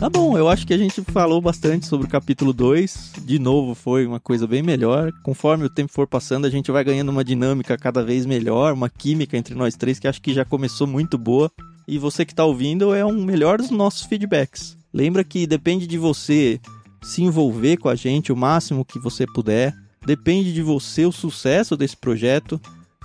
[0.04, 3.12] Tá bom, eu acho que a gente falou bastante sobre o capítulo 2.
[3.22, 5.10] De novo, foi uma coisa bem melhor.
[5.22, 8.90] Conforme o tempo for passando, a gente vai ganhando uma dinâmica cada vez melhor, uma
[8.90, 11.50] química entre nós três que acho que já começou muito boa.
[11.88, 14.76] E você que está ouvindo é um melhor dos nossos feedbacks.
[14.92, 16.60] Lembra que depende de você
[17.02, 19.74] se envolver com a gente o máximo que você puder.
[20.04, 22.60] Depende de você o sucesso desse projeto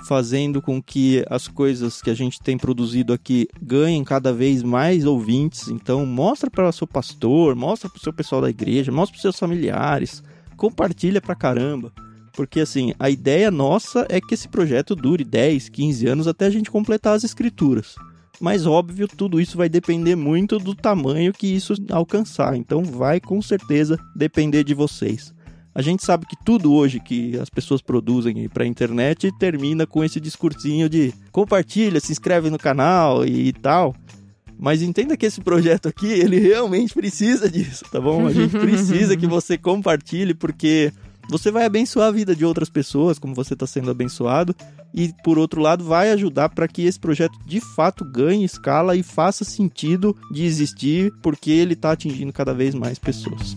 [0.06, 5.06] fazendo com que as coisas que a gente tem produzido aqui ganhem cada vez mais
[5.06, 5.68] ouvintes.
[5.68, 9.18] Então, mostra para o seu pastor, mostra para o seu pessoal da igreja, mostra para
[9.18, 10.24] os seus familiares,
[10.56, 11.92] compartilha pra caramba.
[12.34, 16.50] Porque assim, a ideia nossa é que esse projeto dure 10, 15 anos até a
[16.50, 17.96] gente completar as escrituras.
[18.40, 22.56] Mas óbvio, tudo isso vai depender muito do tamanho que isso alcançar.
[22.56, 25.34] Então vai com certeza depender de vocês.
[25.74, 30.04] A gente sabe que tudo hoje que as pessoas produzem para a internet termina com
[30.04, 33.96] esse discursinho de compartilha, se inscreve no canal e tal.
[34.58, 38.28] Mas entenda que esse projeto aqui, ele realmente precisa disso, tá bom?
[38.28, 40.92] A gente precisa que você compartilhe porque
[41.30, 44.56] você vai abençoar a vida de outras pessoas, como você está sendo abençoado,
[44.92, 49.04] e por outro lado, vai ajudar para que esse projeto de fato ganhe escala e
[49.04, 53.56] faça sentido de existir, porque ele está atingindo cada vez mais pessoas.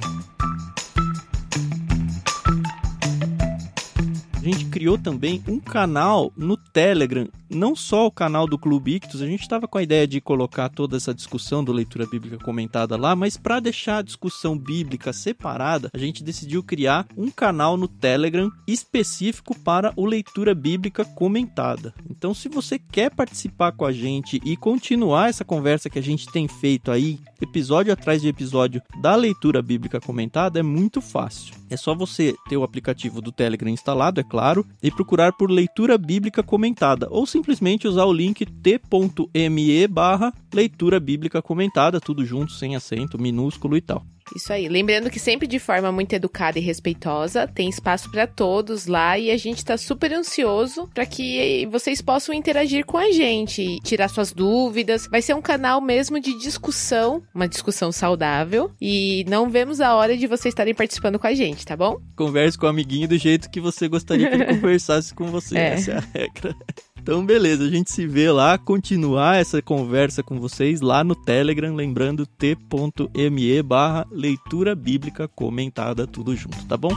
[4.42, 9.22] A gente criou também um canal no Telegram, não só o canal do Clube Ictus,
[9.22, 12.96] a gente estava com a ideia de colocar toda essa discussão do leitura bíblica comentada
[12.96, 17.86] lá, mas para deixar a discussão bíblica separada, a gente decidiu criar um canal no
[17.86, 21.94] Telegram específico para o leitura bíblica comentada.
[22.10, 26.26] Então, se você quer participar com a gente e continuar essa conversa que a gente
[26.32, 31.54] tem feito aí, episódio atrás de episódio da leitura bíblica comentada, é muito fácil.
[31.68, 35.98] É só você ter o aplicativo do Telegram instalado, é claro, e procurar por leitura
[35.98, 42.74] bíblica comentada, ou simplesmente usar o link t.me barra leitura bíblica comentada, tudo junto, sem
[42.74, 44.06] acento, minúsculo e tal.
[44.34, 44.68] Isso aí.
[44.68, 49.30] Lembrando que sempre de forma muito educada e respeitosa, tem espaço para todos lá e
[49.30, 54.32] a gente está super ansioso para que vocês possam interagir com a gente, tirar suas
[54.32, 55.06] dúvidas.
[55.06, 60.16] Vai ser um canal mesmo de discussão, uma discussão saudável e não vemos a hora
[60.16, 61.98] de vocês estarem participando com a gente, tá bom?
[62.16, 65.56] Converse com o amiguinho do jeito que você gostaria que ele conversasse com você.
[65.56, 65.72] É.
[65.74, 66.54] Essa é a regra.
[67.00, 71.74] Então, beleza, a gente se vê lá, continuar essa conversa com vocês lá no Telegram,
[71.74, 76.92] lembrando t.me barra leitura bíblica comentada, tudo junto, tá bom?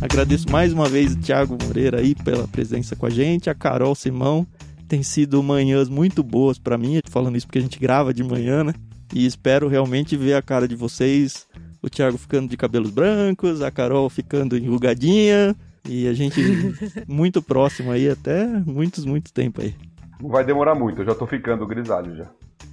[0.00, 3.94] Agradeço mais uma vez o Thiago Moreira aí pela presença com a gente, a Carol
[3.94, 4.46] Simão.
[4.88, 8.64] Tem sido manhãs muito boas para mim, falando isso porque a gente grava de manhã,
[8.64, 8.74] né?
[9.14, 11.46] E espero realmente ver a cara de vocês.
[11.82, 15.54] O Thiago ficando de cabelos brancos, a Carol ficando enrugadinha,
[15.84, 16.40] e a gente
[17.06, 19.74] muito próximo aí, até muitos, muito tempo aí.
[20.20, 22.26] Não vai demorar muito, eu já tô ficando grisalho já.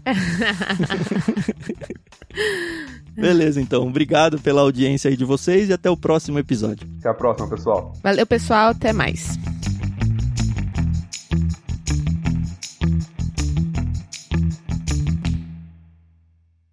[3.16, 3.88] Beleza, então.
[3.88, 6.88] Obrigado pela audiência aí de vocês e até o próximo episódio.
[7.00, 7.94] Até a próxima, pessoal.
[8.04, 8.70] Valeu, pessoal.
[8.70, 9.38] Até mais.